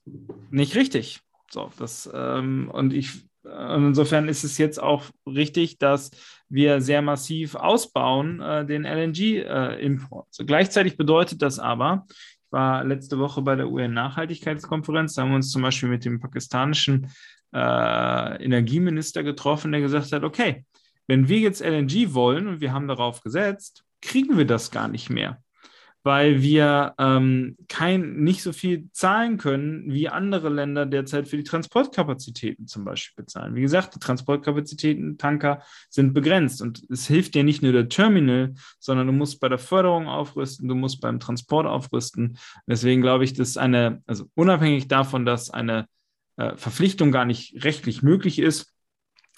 [0.52, 1.22] nicht richtig.
[1.50, 6.12] So, das, ähm, und ich und insofern ist es jetzt auch richtig, dass
[6.50, 10.26] wir sehr massiv ausbauen, äh, den LNG-Import.
[10.26, 15.30] Äh, so, gleichzeitig bedeutet das aber, ich war letzte Woche bei der UN-Nachhaltigkeitskonferenz, da haben
[15.30, 17.12] wir uns zum Beispiel mit dem pakistanischen
[17.54, 20.66] äh, Energieminister getroffen, der gesagt hat, okay,
[21.08, 25.10] wenn wir jetzt LNG wollen und wir haben darauf gesetzt, kriegen wir das gar nicht
[25.10, 25.42] mehr
[26.06, 31.44] weil wir ähm, kein, nicht so viel zahlen können, wie andere Länder derzeit für die
[31.44, 33.56] Transportkapazitäten zum Beispiel bezahlen.
[33.56, 38.54] Wie gesagt, die Transportkapazitäten, Tanker sind begrenzt und es hilft dir nicht nur der Terminal,
[38.78, 42.38] sondern du musst bei der Förderung aufrüsten, du musst beim Transport aufrüsten.
[42.68, 45.88] Deswegen glaube ich, dass eine, also unabhängig davon, dass eine
[46.38, 48.72] äh, Verpflichtung gar nicht rechtlich möglich ist,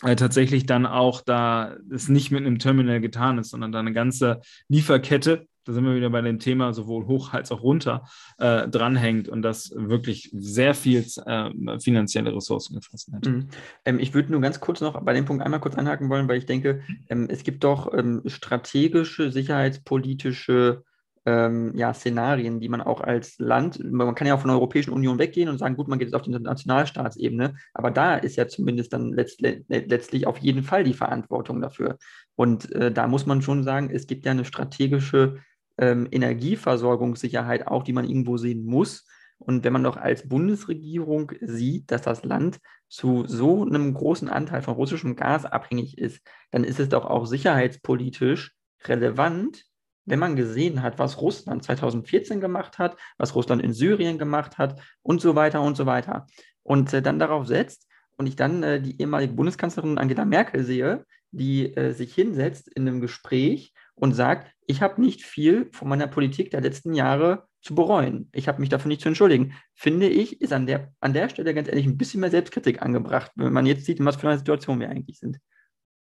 [0.04, 3.94] äh, tatsächlich dann auch da es nicht mit einem Terminal getan ist, sondern da eine
[3.94, 8.04] ganze Lieferkette, da sind wir wieder bei dem Thema sowohl hoch als auch runter,
[8.38, 13.26] äh, dranhängt und das wirklich sehr viel äh, finanzielle Ressourcen gefressen hat.
[13.26, 13.48] Mhm.
[13.86, 16.38] Ähm, ich würde nur ganz kurz noch bei dem Punkt einmal kurz anhaken wollen, weil
[16.38, 20.84] ich denke, ähm, es gibt doch ähm, strategische, sicherheitspolitische
[21.28, 24.94] ähm, ja, Szenarien, die man auch als Land, man kann ja auch von der Europäischen
[24.94, 28.48] Union weggehen und sagen, gut, man geht jetzt auf die Nationalstaatsebene, aber da ist ja
[28.48, 31.98] zumindest dann letzt, letztlich auf jeden Fall die Verantwortung dafür.
[32.36, 35.40] Und äh, da muss man schon sagen, es gibt ja eine strategische
[35.78, 39.06] ähm, Energieversorgungssicherheit auch, die man irgendwo sehen muss.
[39.40, 42.60] Und wenn man doch als Bundesregierung sieht, dass das Land
[42.90, 47.26] zu so einem großen Anteil von russischem Gas abhängig ist, dann ist es doch auch
[47.26, 49.64] sicherheitspolitisch relevant,
[50.06, 54.82] wenn man gesehen hat, was Russland 2014 gemacht hat, was Russland in Syrien gemacht hat
[55.04, 56.26] und so weiter und so weiter.
[56.64, 61.06] Und äh, dann darauf setzt und ich dann äh, die ehemalige Bundeskanzlerin Angela Merkel sehe,
[61.32, 66.08] die äh, sich hinsetzt in einem Gespräch und sagt, ich habe nicht viel von meiner
[66.08, 68.30] Politik der letzten Jahre zu bereuen.
[68.32, 69.54] Ich habe mich dafür nicht zu entschuldigen.
[69.74, 73.32] Finde ich, ist an der, an der Stelle ganz ehrlich ein bisschen mehr Selbstkritik angebracht,
[73.36, 75.38] wenn man jetzt sieht, in was für einer Situation wir eigentlich sind.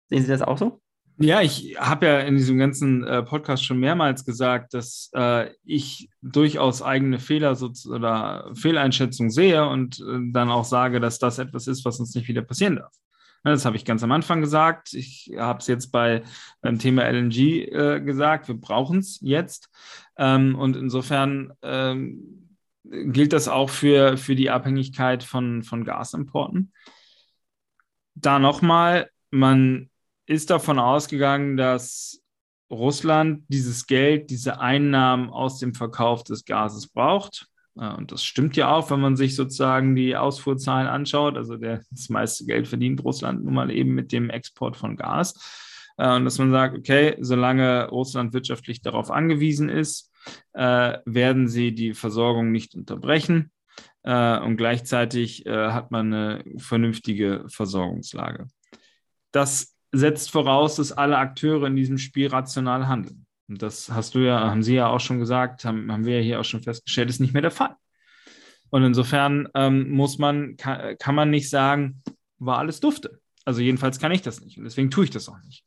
[0.10, 0.82] Sehen Sie das auch so?
[1.20, 6.10] Ja, ich habe ja in diesem ganzen äh, Podcast schon mehrmals gesagt, dass äh, ich
[6.22, 11.66] durchaus eigene Fehler so, oder Fehleinschätzungen sehe und äh, dann auch sage, dass das etwas
[11.66, 12.94] ist, was uns nicht wieder passieren darf.
[13.48, 14.94] Ja, das habe ich ganz am Anfang gesagt.
[14.94, 16.22] Ich habe es jetzt bei,
[16.60, 17.38] beim Thema LNG
[17.72, 18.50] äh, gesagt.
[18.50, 19.70] Wir brauchen es jetzt.
[20.18, 26.74] Ähm, und insofern ähm, gilt das auch für, für die Abhängigkeit von, von Gasimporten.
[28.16, 29.90] Da nochmal, man
[30.26, 32.22] ist davon ausgegangen, dass
[32.70, 37.48] Russland dieses Geld, diese Einnahmen aus dem Verkauf des Gases braucht.
[37.80, 41.38] Äh, und das stimmt ja auch, wenn man sich sozusagen die Ausfuhrzahlen anschaut.
[41.38, 45.34] Also der, das meiste Geld verdient Russland nun mal eben mit dem Export von Gas.
[45.98, 50.12] Äh, und dass man sagt, okay, solange Russland wirtschaftlich darauf angewiesen ist,
[50.54, 53.52] äh, werden sie die Versorgung nicht unterbrechen.
[54.04, 58.48] Und gleichzeitig hat man eine vernünftige Versorgungslage.
[59.34, 63.27] Das setzt voraus, dass alle Akteure in diesem Spiel rational handeln.
[63.48, 66.40] Das hast du ja, haben Sie ja auch schon gesagt, haben, haben wir ja hier
[66.40, 67.76] auch schon festgestellt, ist nicht mehr der Fall.
[68.70, 72.02] Und insofern ähm, muss man, kann, kann man nicht sagen,
[72.38, 73.22] war alles dufte.
[73.46, 74.58] Also jedenfalls kann ich das nicht.
[74.58, 75.64] Und deswegen tue ich das auch nicht.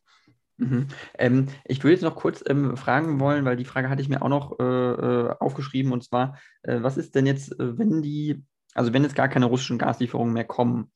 [0.58, 0.88] Mhm.
[1.18, 4.20] Ähm, ich würde jetzt noch kurz ähm, fragen wollen, weil die Frage hatte ich mir
[4.20, 8.44] auch noch äh, äh aufgeschrieben, und zwar, äh, was ist denn jetzt, äh, wenn die,
[8.74, 10.92] also wenn jetzt gar keine russischen Gaslieferungen mehr kommen,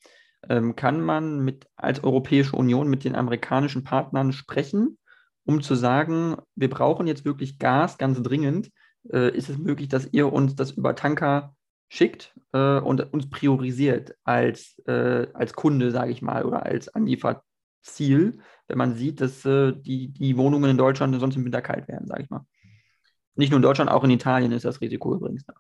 [0.51, 4.99] ähm, kann man mit, als Europäische Union mit den amerikanischen Partnern sprechen,
[5.45, 8.71] um zu sagen, wir brauchen jetzt wirklich Gas ganz dringend.
[9.13, 11.55] Äh, ist es möglich, dass ihr uns das über Tanker
[11.89, 18.39] schickt äh, und uns priorisiert als, äh, als Kunde, sage ich mal, oder als Anlieferziel,
[18.69, 22.09] wenn man sieht, dass äh, die, die Wohnungen in Deutschland sonst im Winter kalt werden,
[22.09, 22.47] sage ich mal.
[23.37, 25.55] Nicht nur in Deutschland, auch in Italien ist das Risiko übrigens da.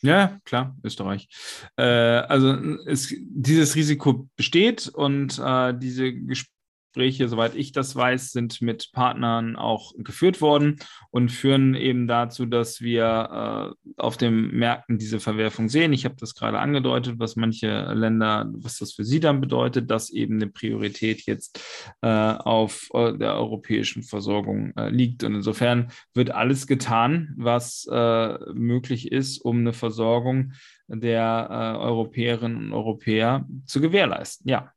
[0.00, 1.28] Ja, klar, Österreich.
[1.76, 2.52] Äh, also
[2.86, 6.57] es, dieses Risiko besteht und äh, diese Gespräche
[6.98, 10.80] Gespräche, soweit ich das weiß, sind mit Partnern auch geführt worden
[11.12, 15.92] und führen eben dazu, dass wir äh, auf den Märkten diese Verwerfung sehen.
[15.92, 20.10] Ich habe das gerade angedeutet, was manche Länder, was das für sie dann bedeutet, dass
[20.10, 21.60] eben eine Priorität jetzt
[22.02, 25.22] äh, auf äh, der europäischen Versorgung äh, liegt.
[25.22, 30.52] Und insofern wird alles getan, was äh, möglich ist, um eine Versorgung
[30.88, 34.50] der äh, Europäerinnen und Europäer zu gewährleisten.
[34.50, 34.72] Ja.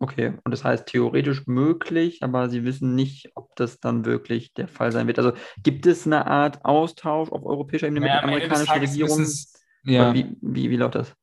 [0.00, 4.68] Okay, und das heißt theoretisch möglich, aber Sie wissen nicht, ob das dann wirklich der
[4.68, 5.18] Fall sein wird.
[5.18, 5.32] Also
[5.62, 9.20] gibt es eine Art Austausch auf europäischer Ebene ja, mit der amerikanischen Regierung?
[9.22, 10.14] Es, ja.
[10.14, 11.16] Wie, wie, wie läuft das?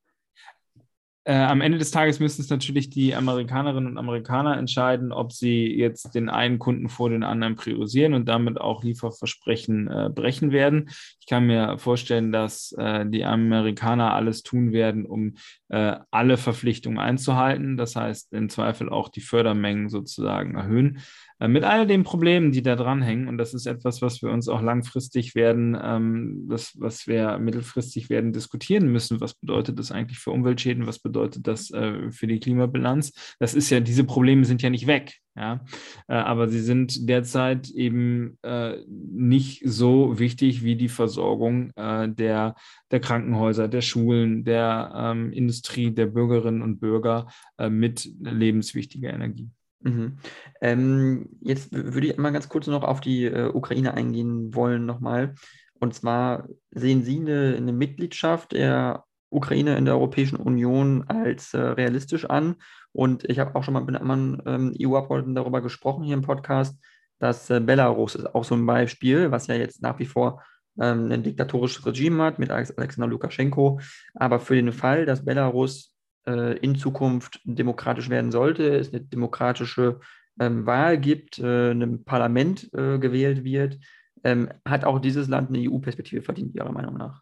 [1.28, 5.66] Äh, am Ende des Tages müssen es natürlich die Amerikanerinnen und Amerikaner entscheiden, ob sie
[5.76, 10.90] jetzt den einen Kunden vor den anderen priorisieren und damit auch Lieferversprechen äh, brechen werden.
[11.20, 15.34] Ich kann mir vorstellen, dass äh, die Amerikaner alles tun werden, um
[15.70, 17.76] äh, alle Verpflichtungen einzuhalten.
[17.76, 21.00] Das heißt, im Zweifel auch die Fördermengen sozusagen erhöhen.
[21.40, 23.28] Äh, mit all den Problemen, die da dranhängen.
[23.28, 28.10] Und das ist etwas, was wir uns auch langfristig werden, ähm, das, was wir mittelfristig
[28.10, 29.20] werden diskutieren müssen.
[29.22, 30.88] Was bedeutet das eigentlich für Umweltschäden?
[30.88, 33.36] Was bedeutet das äh, für die Klimabilanz?
[33.40, 35.16] Das ist ja, diese Probleme sind ja nicht weg.
[35.38, 35.66] Ja,
[36.08, 42.56] äh, aber sie sind derzeit eben äh, nicht so wichtig wie die Versorgung äh, der,
[42.90, 47.28] der Krankenhäuser, der Schulen, der ähm, Industrie, der Bürgerinnen und Bürger
[47.58, 49.50] äh, mit lebenswichtiger Energie.
[49.86, 50.18] Mhm.
[50.62, 55.36] Ähm, jetzt würde ich mal ganz kurz noch auf die äh, Ukraine eingehen wollen nochmal.
[55.80, 61.60] Und zwar sehen Sie eine, eine Mitgliedschaft der Ukraine in der Europäischen Union als äh,
[61.60, 62.56] realistisch an.
[62.94, 66.78] Und ich habe auch schon mal mit anderen ähm, EU-Abgeordneten darüber gesprochen hier im Podcast,
[67.20, 70.42] dass äh, Belarus ist auch so ein Beispiel, was ja jetzt nach wie vor
[70.80, 73.80] ähm, ein diktatorisches Regime hat mit Alexander Lukaschenko.
[74.16, 75.95] Aber für den Fall, dass Belarus
[76.28, 80.00] äh, in Zukunft demokratisch werden sollte, es eine demokratische
[80.40, 83.80] ähm, Wahl gibt, äh, ein Parlament äh, gewählt wird,
[84.24, 87.22] ähm, hat auch dieses Land eine EU-Perspektive verdient, Ihrer Meinung nach?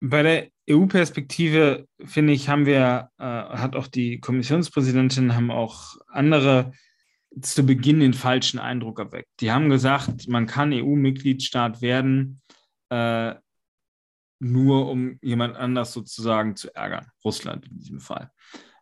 [0.00, 6.72] Bei der EU-Perspektive, finde ich, haben wir, äh, hat auch die Kommissionspräsidentin, haben auch andere
[7.40, 9.28] zu Beginn den falschen Eindruck erweckt.
[9.40, 12.42] Die haben gesagt, man kann EU-Mitgliedstaat werden,
[12.90, 13.34] äh,
[14.42, 17.06] nur um jemand anders sozusagen zu ärgern.
[17.24, 18.30] Russland in diesem Fall.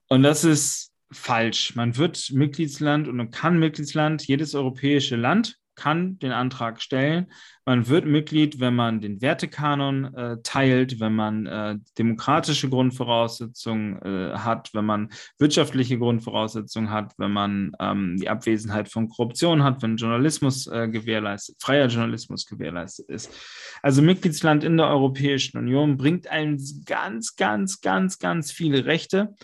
[0.08, 1.74] Und das ist falsch.
[1.74, 7.32] Man wird Mitgliedsland und man kann Mitgliedsland, jedes europäische Land kann den Antrag stellen.
[7.64, 14.36] Man wird Mitglied, wenn man den Wertekanon äh, teilt, wenn man äh, demokratische Grundvoraussetzungen äh,
[14.36, 15.08] hat, wenn man
[15.38, 21.56] wirtschaftliche Grundvoraussetzungen hat, wenn man ähm, die Abwesenheit von Korruption hat, wenn Journalismus äh, gewährleistet,
[21.58, 23.32] freier Journalismus gewährleistet ist.
[23.82, 29.34] Also Mitgliedsland in der Europäischen Union bringt einem ganz, ganz, ganz, ganz viele Rechte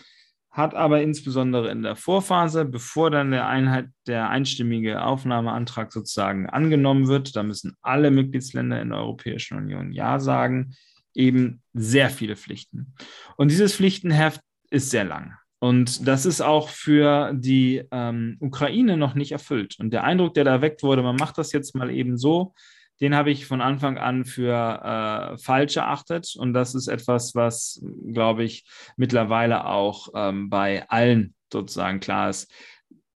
[0.57, 7.07] hat aber insbesondere in der Vorphase, bevor dann der Einheit der einstimmige Aufnahmeantrag sozusagen angenommen
[7.07, 10.75] wird, da müssen alle Mitgliedsländer in der Europäischen Union Ja sagen,
[11.13, 12.95] eben sehr viele Pflichten.
[13.35, 14.41] Und dieses Pflichtenheft
[14.71, 15.35] ist sehr lang.
[15.59, 19.75] Und das ist auch für die ähm, Ukraine noch nicht erfüllt.
[19.79, 22.55] Und der Eindruck, der da erweckt wurde, man macht das jetzt mal eben so,
[22.99, 26.35] den habe ich von Anfang an für äh, falsch erachtet.
[26.35, 32.51] Und das ist etwas, was, glaube ich, mittlerweile auch ähm, bei allen sozusagen klar ist.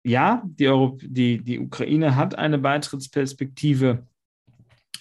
[0.03, 4.07] Ja, die, Europ die, die Ukraine hat eine Beitrittsperspektive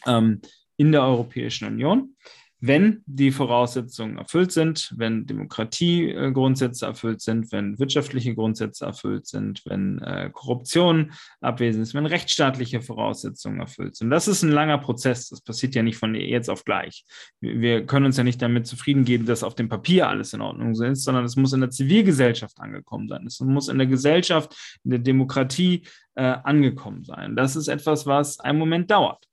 [0.06, 0.42] ähm,
[0.78, 2.16] in der Europäischen Union
[2.62, 10.00] wenn die Voraussetzungen erfüllt sind, wenn Demokratiegrundsätze erfüllt sind, wenn wirtschaftliche Grundsätze erfüllt sind, wenn
[10.00, 14.10] äh, Korruption abwesend ist, wenn rechtsstaatliche Voraussetzungen erfüllt sind.
[14.10, 15.30] Das ist ein langer Prozess.
[15.30, 17.06] Das passiert ja nicht von jetzt auf gleich.
[17.40, 20.74] Wir können uns ja nicht damit zufrieden geben, dass auf dem Papier alles in Ordnung
[20.74, 23.26] ist, sondern es muss in der Zivilgesellschaft angekommen sein.
[23.26, 25.84] Es muss in der Gesellschaft, in der Demokratie
[26.16, 27.38] äh, angekommen sein.
[27.38, 29.29] Das ist etwas, was einen Moment dauert.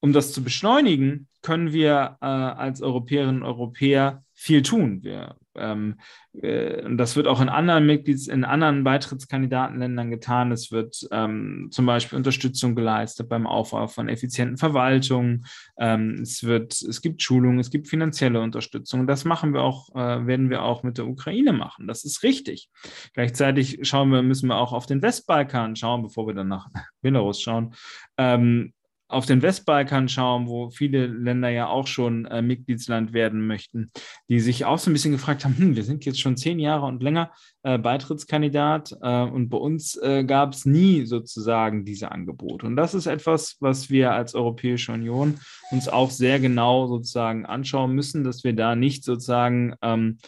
[0.00, 5.02] Um das zu beschleunigen, können wir äh, als Europäerinnen und Europäer viel tun.
[5.02, 5.96] Wir, ähm,
[6.32, 10.52] äh, das wird auch in anderen Mitglieds, in anderen Beitrittskandidatenländern getan.
[10.52, 15.44] Es wird ähm, zum Beispiel Unterstützung geleistet beim Aufbau von effizienten Verwaltungen.
[15.76, 19.08] Ähm, es wird, es gibt Schulungen, es gibt finanzielle Unterstützung.
[19.08, 21.88] Das machen wir auch, äh, werden wir auch mit der Ukraine machen.
[21.88, 22.68] Das ist richtig.
[23.14, 26.68] Gleichzeitig schauen wir, müssen wir auch auf den Westbalkan schauen, bevor wir dann nach
[27.00, 27.74] Belarus schauen.
[28.16, 28.72] Ähm,
[29.08, 33.90] auf den Westbalkan schauen, wo viele Länder ja auch schon äh, Mitgliedsland werden möchten,
[34.28, 36.86] die sich auch so ein bisschen gefragt haben, hm, wir sind jetzt schon zehn Jahre
[36.86, 37.32] und länger
[37.62, 42.66] äh, Beitrittskandidat äh, und bei uns äh, gab es nie sozusagen diese Angebote.
[42.66, 45.40] Und das ist etwas, was wir als Europäische Union
[45.70, 50.18] uns auch sehr genau sozusagen anschauen müssen, dass wir da nicht sozusagen ähm,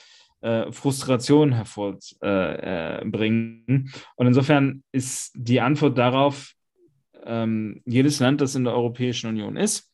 [0.40, 3.64] äh, Frustration hervorbringen.
[3.68, 3.84] Äh,
[4.16, 6.54] und insofern ist die Antwort darauf,
[7.24, 9.90] ähm, jedes Land, das in der Europäischen Union ist,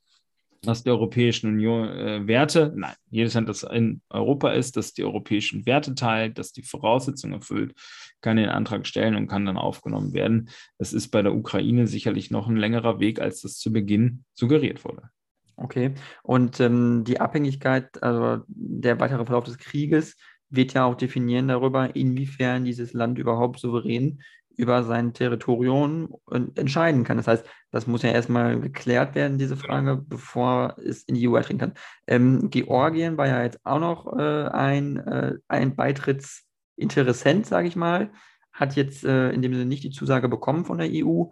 [0.63, 5.05] das die Europäischen Union äh, Werte, nein, jedes Land, das in Europa ist, das die
[5.05, 7.75] europäischen Werte teilt, das die Voraussetzungen erfüllt,
[8.21, 10.51] kann den Antrag stellen und kann dann aufgenommen werden.
[10.79, 14.85] Das ist bei der Ukraine sicherlich noch ein längerer Weg, als das zu Beginn suggeriert
[14.85, 15.11] wurde.
[15.57, 20.17] Okay, und ähm, die Abhängigkeit, also der weitere Verlauf des Krieges,
[20.51, 24.21] wird ja auch definieren darüber, inwiefern dieses Land überhaupt souverän
[24.57, 26.17] über sein Territorium
[26.55, 27.17] entscheiden kann.
[27.17, 31.37] Das heißt, das muss ja erstmal geklärt werden, diese Frage, bevor es in die EU
[31.37, 31.75] eintreten kann.
[32.07, 38.11] Ähm, Georgien war ja jetzt auch noch äh, ein, äh, ein Beitrittsinteressent, sage ich mal,
[38.53, 41.25] hat jetzt äh, in dem Sinne nicht die Zusage bekommen von der EU.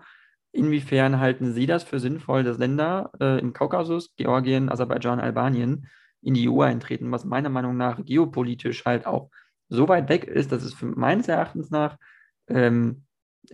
[0.53, 5.89] Inwiefern halten Sie das für sinnvoll, dass Länder äh, im Kaukasus, Georgien, Aserbaidschan, Albanien
[6.21, 9.31] in die EU eintreten, was meiner Meinung nach geopolitisch halt auch
[9.69, 11.97] so weit weg ist, dass es für meines Erachtens nach
[12.49, 13.04] ähm,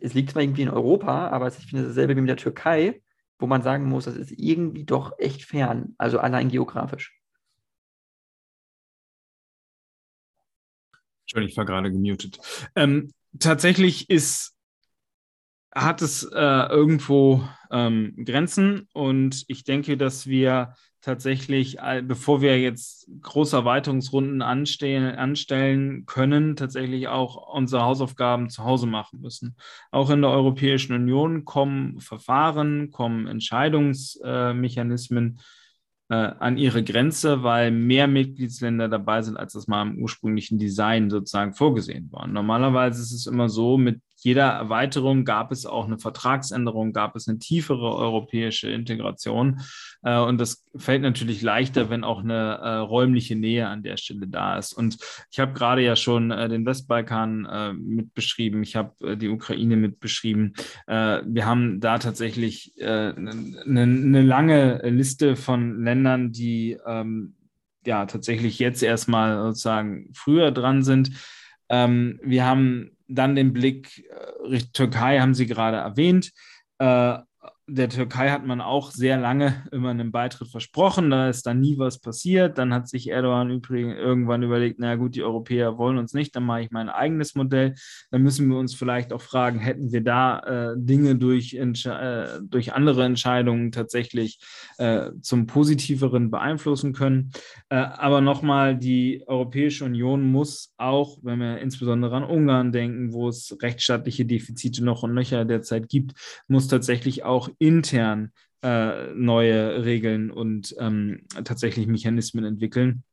[0.01, 3.03] es liegt zwar irgendwie in Europa, aber ich finde dasselbe wie mit der Türkei,
[3.39, 7.21] wo man sagen muss, das ist irgendwie doch echt fern, also allein geografisch.
[11.23, 12.39] Entschuldigung, ich war gerade gemutet.
[12.75, 14.57] Ähm, tatsächlich ist,
[15.73, 23.09] hat es äh, irgendwo ähm, Grenzen und ich denke, dass wir tatsächlich, bevor wir jetzt
[23.23, 29.57] große Erweiterungsrunden anstellen, anstellen können, tatsächlich auch unsere Hausaufgaben zu Hause machen müssen.
[29.91, 35.41] Auch in der Europäischen Union kommen Verfahren, kommen Entscheidungsmechanismen
[36.11, 41.09] äh, an ihre Grenze, weil mehr Mitgliedsländer dabei sind, als das mal im ursprünglichen Design
[41.09, 42.27] sozusagen vorgesehen war.
[42.27, 47.27] Normalerweise ist es immer so, mit jeder Erweiterung gab es auch eine Vertragsänderung, gab es
[47.27, 49.61] eine tiefere europäische Integration.
[50.03, 54.29] Äh, und das fällt natürlich leichter, wenn auch eine äh, räumliche Nähe an der Stelle
[54.29, 54.73] da ist.
[54.73, 54.99] Und
[55.31, 57.49] ich habe gerade ja schon äh, den Westbalkan
[57.79, 60.53] mit beschrieben, ich habe die Ukraine mit beschrieben.
[60.87, 63.33] Wir haben da tatsächlich eine,
[63.65, 67.37] eine lange Liste von Ländern, die ähm,
[67.87, 71.11] ja tatsächlich jetzt erstmal sozusagen früher dran sind.
[71.69, 76.33] Ähm, wir haben dann den Blick äh, Richtung Türkei, haben Sie gerade erwähnt.
[76.79, 77.19] Äh,
[77.73, 81.79] der Türkei hat man auch sehr lange immer einen Beitritt versprochen, da ist dann nie
[81.79, 82.59] was passiert.
[82.59, 86.45] Dann hat sich Erdogan übrigens irgendwann überlegt, na gut, die Europäer wollen uns nicht, dann
[86.45, 87.75] mache ich mein eigenes Modell.
[88.11, 92.73] Dann müssen wir uns vielleicht auch fragen, hätten wir da äh, Dinge durch, äh, durch
[92.73, 94.41] andere Entscheidungen tatsächlich
[94.79, 97.31] äh, zum Positiveren beeinflussen können.
[97.69, 103.29] Äh, aber nochmal, die Europäische Union muss auch, wenn wir insbesondere an Ungarn denken, wo
[103.29, 106.13] es rechtsstaatliche Defizite noch und nöcher derzeit gibt,
[106.49, 108.33] muss tatsächlich auch intern
[108.63, 113.05] äh, neue Regeln und ähm, tatsächlich Mechanismen entwickeln.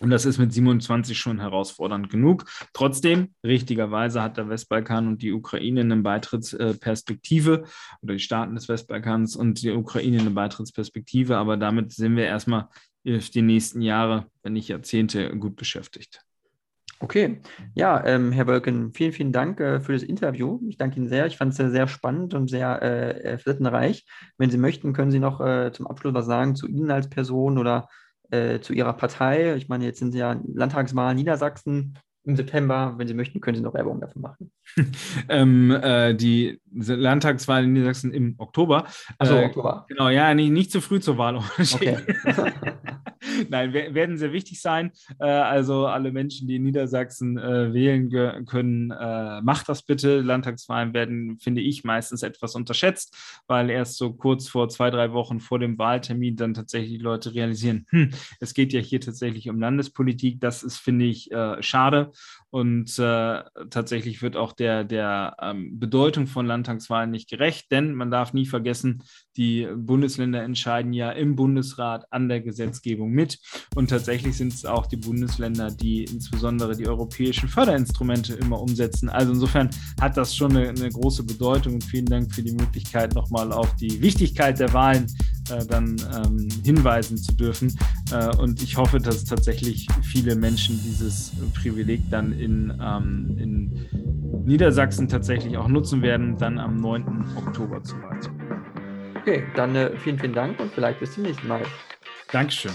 [0.00, 2.46] Und das ist mit 27 schon herausfordernd genug.
[2.72, 7.64] Trotzdem, richtigerweise hat der Westbalkan und die Ukraine eine Beitrittsperspektive
[8.02, 11.36] oder die Staaten des Westbalkans und die Ukraine eine Beitrittsperspektive.
[11.36, 12.68] Aber damit sind wir erstmal
[13.04, 16.24] die nächsten Jahre, wenn nicht Jahrzehnte, gut beschäftigt.
[17.04, 17.42] Okay,
[17.74, 20.58] ja, ähm, Herr Wölken, vielen, vielen Dank äh, für das Interview.
[20.66, 21.26] Ich danke Ihnen sehr.
[21.26, 24.06] Ich fand es sehr, sehr spannend und sehr äh, facettenreich.
[24.38, 27.58] Wenn Sie möchten, können Sie noch äh, zum Abschluss was sagen zu Ihnen als Person
[27.58, 27.88] oder
[28.30, 29.54] äh, zu Ihrer Partei.
[29.56, 32.94] Ich meine, jetzt sind Sie ja Landtagswahl Niedersachsen im September.
[32.96, 34.50] Wenn Sie möchten, können Sie noch Werbung dafür machen.
[35.28, 38.86] ähm, äh, die Landtagswahl in Niedersachsen im Oktober.
[39.18, 39.86] Also äh, Oktober.
[39.88, 41.34] Genau, ja, nicht, nicht zu früh zur Wahl.
[41.74, 41.96] Okay.
[43.48, 44.92] Nein, werden sehr wichtig sein.
[45.18, 50.20] Äh, also alle Menschen, die in Niedersachsen äh, wählen können, äh, macht das bitte.
[50.20, 55.40] Landtagswahlen werden, finde ich, meistens etwas unterschätzt, weil erst so kurz vor zwei, drei Wochen
[55.40, 58.10] vor dem Wahltermin dann tatsächlich die Leute realisieren, hm,
[58.40, 60.40] es geht ja hier tatsächlich um Landespolitik.
[60.40, 62.12] Das ist, finde ich, schade.
[62.50, 68.10] Und äh, tatsächlich wird auch der, der ähm, Bedeutung von Landtagswahlen nicht gerecht, denn man
[68.10, 69.02] darf nie vergessen,
[69.36, 73.38] die Bundesländer entscheiden ja im Bundesrat an der Gesetzgebung mit.
[73.74, 79.08] Und tatsächlich sind es auch die Bundesländer, die insbesondere die europäischen Förderinstrumente immer umsetzen.
[79.08, 81.74] Also insofern hat das schon eine, eine große Bedeutung.
[81.74, 85.06] Und vielen Dank für die Möglichkeit, nochmal auf die Wichtigkeit der Wahlen
[85.50, 87.76] äh, dann ähm, hinweisen zu dürfen.
[88.12, 95.08] Äh, und ich hoffe, dass tatsächlich viele Menschen dieses Privileg dann in, ähm, in Niedersachsen
[95.08, 97.24] tatsächlich auch nutzen werden, dann am 9.
[97.36, 98.18] Oktober zur Wahl.
[99.20, 101.62] Okay, dann äh, vielen, vielen Dank und vielleicht bis zum nächsten Mal.
[102.30, 102.72] Dankeschön.